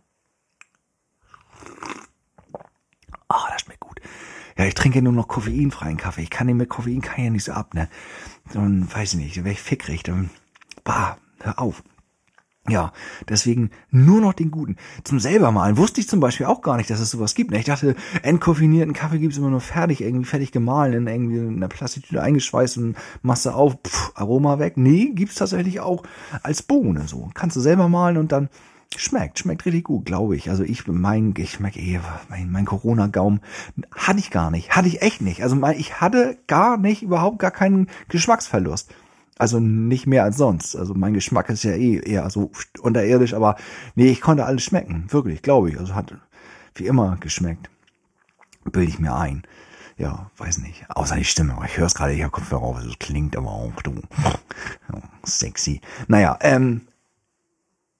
Ah, 3.28 3.44
oh, 3.44 3.48
das 3.52 3.62
schmeckt 3.62 3.80
gut. 3.80 4.00
Ja, 4.56 4.64
ich 4.64 4.74
trinke 4.74 5.02
nur 5.02 5.12
noch 5.12 5.28
koffeinfreien 5.28 5.96
Kaffee. 5.96 6.22
Ich 6.22 6.30
kann 6.30 6.46
den 6.46 6.56
mit 6.56 6.68
Koffein 6.68 7.00
kann 7.00 7.24
ja 7.24 7.30
nicht 7.30 7.44
so 7.44 7.52
ab, 7.52 7.74
ne? 7.74 7.88
Dann 8.52 8.92
weiß 8.92 9.14
ich 9.14 9.20
nicht, 9.20 9.36
wäre 9.36 9.50
ich 9.50 9.60
fickrig. 9.60 10.02
Dann, 10.02 10.30
bah, 10.84 11.16
Hör 11.42 11.58
auf. 11.58 11.82
Ja, 12.68 12.92
deswegen 13.28 13.70
nur 13.90 14.20
noch 14.20 14.34
den 14.34 14.52
guten. 14.52 14.76
Zum 15.02 15.18
selbermalen 15.18 15.76
wusste 15.76 16.00
ich 16.00 16.08
zum 16.08 16.20
Beispiel 16.20 16.46
auch 16.46 16.62
gar 16.62 16.76
nicht, 16.76 16.90
dass 16.90 17.00
es 17.00 17.10
sowas 17.10 17.34
gibt. 17.34 17.52
Ich 17.52 17.64
dachte, 17.64 17.96
entkoffinierten 18.22 18.94
Kaffee 18.94 19.18
gibt's 19.18 19.36
immer 19.36 19.50
nur 19.50 19.60
fertig, 19.60 20.00
irgendwie 20.00 20.26
fertig 20.26 20.52
gemahlen, 20.52 20.92
in 20.92 21.06
irgendwie 21.08 21.38
in 21.38 21.56
einer 21.56 21.66
Plastiktüte 21.66 22.22
eingeschweißt 22.22 22.78
und 22.78 22.96
Masse 23.20 23.56
auf, 23.56 23.78
pff, 23.84 24.12
Aroma 24.14 24.60
weg. 24.60 24.76
Nee, 24.76 25.10
gibt's 25.12 25.34
tatsächlich 25.34 25.80
auch 25.80 26.04
als 26.44 26.62
Bohne 26.62 27.08
so. 27.08 27.30
Kannst 27.34 27.56
du 27.56 27.60
selber 27.60 27.88
malen 27.88 28.16
und 28.16 28.30
dann 28.30 28.48
schmeckt, 28.96 29.40
schmeckt 29.40 29.66
richtig 29.66 29.82
gut, 29.82 30.04
glaube 30.04 30.36
ich. 30.36 30.48
Also 30.48 30.62
ich, 30.62 30.86
mein, 30.86 31.34
ich 31.36 31.50
schmecke 31.50 31.80
eh, 31.80 31.98
mein, 32.28 32.52
mein 32.52 32.64
Corona-Gaum 32.64 33.40
hatte 33.92 34.20
ich 34.20 34.30
gar 34.30 34.52
nicht, 34.52 34.76
hatte 34.76 34.86
ich 34.86 35.02
echt 35.02 35.20
nicht. 35.20 35.42
Also 35.42 35.56
mein, 35.56 35.80
ich 35.80 36.00
hatte 36.00 36.38
gar 36.46 36.76
nicht, 36.76 37.02
überhaupt 37.02 37.40
gar 37.40 37.50
keinen 37.50 37.88
Geschmacksverlust. 38.08 38.94
Also 39.38 39.58
nicht 39.60 40.06
mehr 40.06 40.24
als 40.24 40.36
sonst. 40.36 40.76
Also 40.76 40.94
mein 40.94 41.14
Geschmack 41.14 41.48
ist 41.48 41.64
ja 41.64 41.72
eh 41.72 41.96
eher 41.98 42.28
so 42.30 42.50
unterirdisch, 42.80 43.34
aber 43.34 43.56
nee, 43.94 44.10
ich 44.10 44.20
konnte 44.20 44.44
alles 44.44 44.62
schmecken. 44.62 45.06
Wirklich, 45.08 45.42
glaube 45.42 45.70
ich. 45.70 45.78
Also 45.78 45.94
hat 45.94 46.14
wie 46.74 46.86
immer 46.86 47.16
geschmeckt. 47.18 47.70
Bilde 48.64 48.90
ich 48.90 48.98
mir 48.98 49.14
ein. 49.14 49.42
Ja, 49.96 50.30
weiß 50.36 50.58
nicht. 50.58 50.84
Außer 50.88 51.16
die 51.16 51.24
Stimme. 51.24 51.56
Ich 51.66 51.76
höre 51.76 51.86
es 51.86 51.94
gerade, 51.94 52.12
ich 52.12 52.22
habe 52.22 52.30
Kopfhörer 52.30 52.62
auf. 52.62 52.84
Es 52.84 52.98
klingt 52.98 53.36
aber 53.36 53.50
auch 53.50 53.82
du. 53.82 54.00
Sexy. 55.24 55.80
Naja, 56.08 56.38
ähm, 56.40 56.82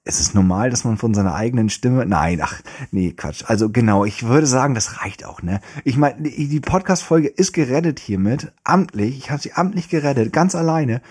ist 0.05 0.21
es 0.21 0.35
normal, 0.35 0.71
dass 0.71 0.85
man 0.85 0.97
von 0.97 1.15
seiner 1.15 1.35
eigenen 1.35 1.71
Stimme, 1.71 2.05
nein, 2.07 2.41
ach, 2.43 2.61
nee, 2.91 3.13
Quatsch. 3.13 3.45
Also 3.47 3.71
genau, 3.71 4.05
ich 4.05 4.25
würde 4.25 4.47
sagen, 4.47 4.75
das 4.75 5.01
reicht 5.01 5.25
auch, 5.25 5.43
ne? 5.43 5.61
Ich 5.85 5.97
meine, 5.97 6.23
die 6.23 6.61
Podcast-Folge 6.61 7.29
ist 7.29 7.53
gerettet 7.53 8.01
hiermit, 8.01 8.53
amtlich, 8.65 9.17
ich 9.17 9.31
habe 9.31 9.41
sie 9.41 9.53
amtlich 9.53 9.89
gerettet, 9.89 10.33
ganz 10.33 10.55
alleine. 10.55 11.03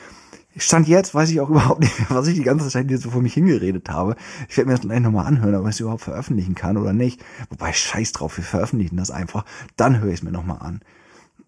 Stand 0.57 0.89
jetzt, 0.89 1.15
weiß 1.15 1.29
ich 1.29 1.39
auch 1.39 1.49
überhaupt 1.51 1.79
nicht 1.79 1.93
was 2.09 2.27
ich 2.27 2.35
die 2.35 2.43
ganze 2.43 2.67
Zeit 2.67 2.89
hier 2.89 2.97
so 2.97 3.11
vor 3.11 3.21
mich 3.21 3.33
hingeredet 3.33 3.89
habe. 3.89 4.17
Ich 4.49 4.57
werde 4.57 4.67
mir 4.69 4.75
das 4.75 4.81
gleich 4.81 4.99
nochmal 4.99 5.25
anhören, 5.25 5.55
ob 5.55 5.63
ich 5.63 5.75
es 5.75 5.79
überhaupt 5.79 6.01
veröffentlichen 6.01 6.55
kann 6.55 6.75
oder 6.75 6.91
nicht. 6.91 7.23
Wobei, 7.49 7.71
scheiß 7.71 8.11
drauf, 8.11 8.35
wir 8.35 8.43
veröffentlichen 8.43 8.97
das 8.97 9.11
einfach. 9.11 9.45
Dann 9.77 10.01
höre 10.01 10.09
ich 10.09 10.15
es 10.15 10.23
mir 10.23 10.31
nochmal 10.31 10.57
an. 10.59 10.81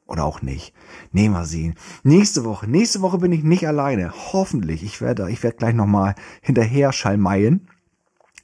Oder 0.06 0.26
auch 0.26 0.42
nicht. 0.42 0.74
Nee, 1.12 1.30
mal 1.30 1.46
sehen. 1.46 1.76
Nächste 2.04 2.44
Woche, 2.44 2.70
nächste 2.70 3.02
Woche 3.02 3.20
bin 3.20 3.32
ich 3.32 3.44
nicht 3.44 3.68
alleine. 3.68 4.12
Hoffentlich. 4.34 4.84
Ich 4.84 5.02
werde, 5.02 5.30
ich 5.32 5.42
werde 5.44 5.58
gleich 5.58 5.74
nochmal 5.74 6.16
hinterher 6.42 6.92
schalmeien. 6.92 7.68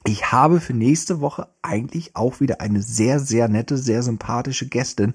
Ich 0.04 0.32
habe 0.32 0.60
für 0.60 0.72
nächste 0.72 1.20
Woche 1.20 1.48
eigentlich 1.60 2.16
auch 2.16 2.40
wieder 2.40 2.62
eine 2.62 2.80
sehr, 2.80 3.20
sehr 3.20 3.48
nette, 3.48 3.76
sehr 3.76 4.02
sympathische 4.02 4.66
Gästin, 4.66 5.12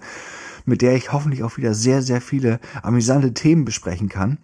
mit 0.66 0.84
der 0.84 0.96
ich 0.96 1.12
hoffentlich 1.12 1.44
auch 1.44 1.58
wieder 1.58 1.74
sehr, 1.74 2.04
sehr 2.04 2.22
viele 2.22 2.60
amüsante 2.84 3.34
Themen 3.34 3.66
besprechen 3.66 4.10
kann. 4.10 4.38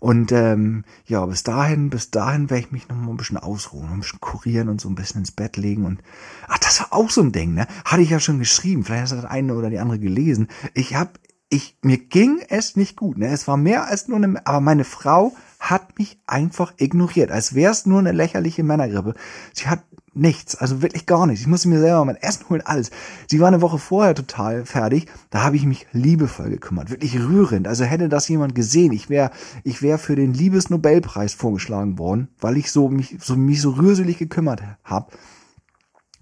Und 0.00 0.32
ähm, 0.32 0.84
ja, 1.06 1.24
bis 1.26 1.44
dahin, 1.44 1.90
bis 1.90 2.10
dahin 2.10 2.50
werde 2.50 2.64
ich 2.64 2.72
mich 2.72 2.88
noch 2.88 2.96
mal 2.96 3.10
ein 3.10 3.16
bisschen 3.16 3.38
ausruhen, 3.38 3.88
ein 3.88 4.00
bisschen 4.00 4.20
kurieren 4.20 4.68
und 4.68 4.80
so 4.80 4.88
ein 4.88 4.94
bisschen 4.94 5.20
ins 5.20 5.32
Bett 5.32 5.56
legen. 5.56 5.84
Und 5.84 6.02
ach, 6.48 6.58
das 6.58 6.80
war 6.80 6.92
auch 6.92 7.10
so 7.10 7.22
ein 7.22 7.32
Ding, 7.32 7.54
ne? 7.54 7.66
Hatte 7.84 8.02
ich 8.02 8.10
ja 8.10 8.20
schon 8.20 8.38
geschrieben. 8.38 8.84
Vielleicht 8.84 9.12
hat 9.12 9.18
das 9.18 9.30
eine 9.30 9.54
oder 9.54 9.70
die 9.70 9.78
andere 9.78 9.98
gelesen. 9.98 10.48
Ich 10.74 10.94
habe 10.94 11.12
ich, 11.54 11.76
mir 11.82 11.98
ging 11.98 12.40
es 12.48 12.76
nicht 12.76 12.96
gut. 12.96 13.16
Ne? 13.16 13.28
Es 13.28 13.46
war 13.46 13.56
mehr 13.56 13.86
als 13.86 14.08
nur 14.08 14.18
eine, 14.18 14.46
aber 14.46 14.60
meine 14.60 14.84
Frau 14.84 15.32
hat 15.60 15.98
mich 15.98 16.18
einfach 16.26 16.74
ignoriert, 16.76 17.30
als 17.30 17.54
wäre 17.54 17.72
es 17.72 17.86
nur 17.86 18.00
eine 18.00 18.12
lächerliche 18.12 18.62
Männergrippe. 18.62 19.14
Sie 19.54 19.66
hat 19.66 19.82
nichts, 20.12 20.54
also 20.56 20.82
wirklich 20.82 21.06
gar 21.06 21.26
nichts. 21.26 21.42
Ich 21.42 21.46
musste 21.46 21.68
mir 21.68 21.80
selber 21.80 22.04
mein 22.04 22.16
Essen 22.16 22.48
holen, 22.48 22.62
alles. 22.64 22.90
Sie 23.28 23.40
war 23.40 23.48
eine 23.48 23.62
Woche 23.62 23.78
vorher 23.78 24.14
total 24.14 24.66
fertig. 24.66 25.06
Da 25.30 25.42
habe 25.42 25.56
ich 25.56 25.64
mich 25.64 25.86
liebevoll 25.92 26.50
gekümmert, 26.50 26.90
wirklich 26.90 27.18
rührend. 27.18 27.66
Also 27.66 27.84
hätte 27.84 28.08
das 28.08 28.28
jemand 28.28 28.54
gesehen, 28.54 28.92
ich 28.92 29.08
wäre, 29.08 29.30
ich 29.62 29.80
wäre 29.80 29.98
für 29.98 30.16
den 30.16 30.34
Liebesnobelpreis 30.34 31.34
vorgeschlagen 31.34 31.98
worden, 31.98 32.28
weil 32.40 32.56
ich 32.56 32.70
so 32.70 32.88
mich 32.88 33.16
so 33.20 33.36
mich 33.36 33.60
so 33.60 33.70
rührselig 33.70 34.18
gekümmert 34.18 34.62
habe. 34.82 35.10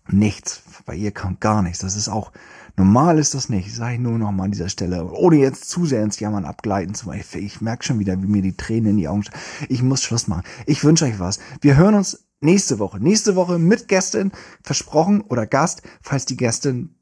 Nichts. 0.08 0.62
Bei 0.84 0.94
ihr 0.94 1.12
kam 1.12 1.38
gar 1.40 1.62
nichts. 1.62 1.78
Das 1.78 1.96
ist 1.96 2.08
auch 2.08 2.32
Normal 2.76 3.18
ist 3.18 3.34
das 3.34 3.48
nicht, 3.48 3.74
sage 3.74 3.94
ich 3.94 4.00
nur 4.00 4.18
noch 4.18 4.32
mal 4.32 4.44
an 4.44 4.52
dieser 4.52 4.68
Stelle, 4.68 5.04
ohne 5.04 5.36
jetzt 5.36 5.68
zu 5.68 5.84
sehr 5.84 6.02
ins 6.02 6.20
Jammern 6.20 6.44
abgleiten 6.44 6.94
zu 6.94 7.06
wollen. 7.06 7.22
Ich 7.34 7.60
merke 7.60 7.84
schon 7.84 7.98
wieder, 7.98 8.22
wie 8.22 8.26
mir 8.26 8.42
die 8.42 8.56
Tränen 8.56 8.92
in 8.92 8.96
die 8.96 9.08
Augen 9.08 9.22
stehen. 9.22 9.38
Ich 9.68 9.82
muss 9.82 10.02
Schluss 10.02 10.28
machen. 10.28 10.44
Ich 10.66 10.82
wünsche 10.82 11.04
euch 11.04 11.18
was. 11.18 11.38
Wir 11.60 11.76
hören 11.76 11.94
uns 11.94 12.24
nächste 12.40 12.78
Woche. 12.78 12.98
Nächste 12.98 13.36
Woche 13.36 13.58
mit 13.58 13.88
Gästin, 13.88 14.32
versprochen, 14.62 15.20
oder 15.20 15.46
Gast, 15.46 15.82
falls 16.00 16.24
die 16.24 16.36
Gästin 16.36 16.94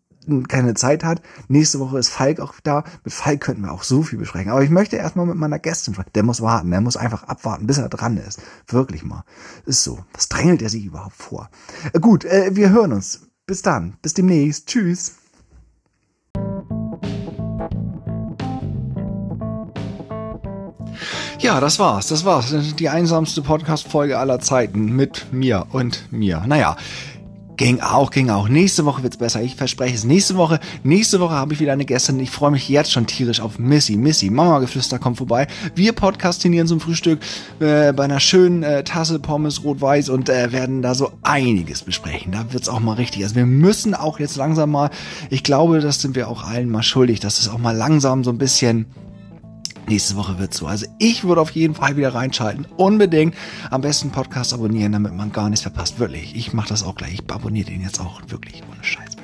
keine 0.48 0.74
Zeit 0.74 1.02
hat. 1.02 1.22
Nächste 1.48 1.80
Woche 1.80 1.98
ist 1.98 2.08
Falk 2.08 2.40
auch 2.40 2.54
da. 2.62 2.84
Mit 3.04 3.12
Falk 3.12 3.40
könnten 3.40 3.62
wir 3.62 3.72
auch 3.72 3.82
so 3.82 4.02
viel 4.02 4.18
besprechen. 4.18 4.50
Aber 4.50 4.62
ich 4.62 4.70
möchte 4.70 4.96
erstmal 4.96 5.26
mit 5.26 5.36
meiner 5.36 5.58
Gästin 5.58 5.94
sprechen. 5.94 6.10
Der 6.14 6.22
muss 6.22 6.40
warten. 6.40 6.70
Der 6.70 6.80
muss 6.80 6.96
einfach 6.96 7.24
abwarten, 7.24 7.66
bis 7.66 7.78
er 7.78 7.88
dran 7.88 8.16
ist. 8.16 8.40
Wirklich 8.66 9.02
mal. 9.02 9.24
Ist 9.66 9.82
so. 9.82 9.98
Was 10.12 10.28
drängelt 10.28 10.62
er 10.62 10.68
sich 10.68 10.84
überhaupt 10.84 11.16
vor? 11.16 11.50
Äh, 11.92 12.00
gut, 12.00 12.24
äh, 12.24 12.54
wir 12.54 12.70
hören 12.70 12.92
uns. 12.92 13.28
Bis 13.46 13.62
dann. 13.62 13.96
Bis 14.02 14.14
demnächst. 14.14 14.68
Tschüss. 14.68 15.19
Ja, 21.40 21.58
das 21.58 21.78
war's. 21.78 22.08
Das 22.08 22.26
war's. 22.26 22.54
Die 22.78 22.90
einsamste 22.90 23.40
Podcast-Folge 23.40 24.18
aller 24.18 24.40
Zeiten 24.40 24.94
mit 24.94 25.32
mir 25.32 25.66
und 25.72 26.12
mir. 26.12 26.44
Naja. 26.46 26.76
Ging 27.56 27.80
auch, 27.80 28.10
ging 28.10 28.28
auch. 28.28 28.48
Nächste 28.48 28.84
Woche 28.84 29.02
wird's 29.02 29.16
besser. 29.16 29.40
Ich 29.42 29.56
verspreche 29.56 29.94
es. 29.94 30.04
Nächste 30.04 30.36
Woche, 30.36 30.60
nächste 30.82 31.18
Woche 31.18 31.32
habe 31.32 31.54
ich 31.54 31.60
wieder 31.60 31.72
eine 31.72 31.86
Gästin. 31.86 32.20
Ich 32.20 32.30
freue 32.30 32.50
mich 32.50 32.68
jetzt 32.68 32.92
schon 32.92 33.06
tierisch 33.06 33.40
auf 33.40 33.58
Missy. 33.58 33.96
Missy, 33.96 34.28
Mama 34.28 34.58
Geflüster 34.58 34.98
kommt 34.98 35.16
vorbei. 35.16 35.46
Wir 35.74 35.94
podcastinieren 35.94 36.66
zum 36.66 36.78
Frühstück 36.78 37.20
äh, 37.58 37.94
bei 37.94 38.04
einer 38.04 38.20
schönen 38.20 38.62
äh, 38.62 38.84
Tasse 38.84 39.18
Pommes 39.18 39.64
rot-weiß 39.64 40.10
und 40.10 40.28
äh, 40.28 40.52
werden 40.52 40.82
da 40.82 40.94
so 40.94 41.12
einiges 41.22 41.82
besprechen. 41.82 42.32
Da 42.32 42.52
wird's 42.52 42.68
auch 42.68 42.80
mal 42.80 42.94
richtig. 42.94 43.22
Also 43.22 43.36
wir 43.36 43.46
müssen 43.46 43.94
auch 43.94 44.20
jetzt 44.20 44.36
langsam 44.36 44.72
mal, 44.72 44.90
ich 45.30 45.42
glaube, 45.42 45.80
das 45.80 46.02
sind 46.02 46.16
wir 46.16 46.28
auch 46.28 46.44
allen 46.44 46.68
mal 46.68 46.82
schuldig, 46.82 47.20
dass 47.20 47.38
es 47.38 47.48
auch 47.48 47.58
mal 47.58 47.76
langsam 47.76 48.24
so 48.24 48.30
ein 48.30 48.38
bisschen 48.38 48.86
Nächste 49.90 50.14
Woche 50.14 50.38
wird 50.38 50.54
so. 50.54 50.68
Also 50.68 50.86
ich 51.00 51.24
würde 51.24 51.40
auf 51.40 51.50
jeden 51.50 51.74
Fall 51.74 51.96
wieder 51.96 52.14
reinschalten. 52.14 52.64
Unbedingt. 52.76 53.34
Am 53.72 53.80
besten 53.80 54.12
Podcast 54.12 54.54
abonnieren, 54.54 54.92
damit 54.92 55.14
man 55.14 55.32
gar 55.32 55.50
nichts 55.50 55.62
verpasst. 55.62 55.98
Wirklich. 55.98 56.36
Ich 56.36 56.52
mache 56.52 56.68
das 56.68 56.84
auch 56.84 56.94
gleich. 56.94 57.14
Ich 57.14 57.22
abonniere 57.28 57.72
den 57.72 57.82
jetzt 57.82 58.00
auch. 58.00 58.20
Wirklich. 58.28 58.62
Ohne 58.70 58.84
Scheiß. 58.84 59.19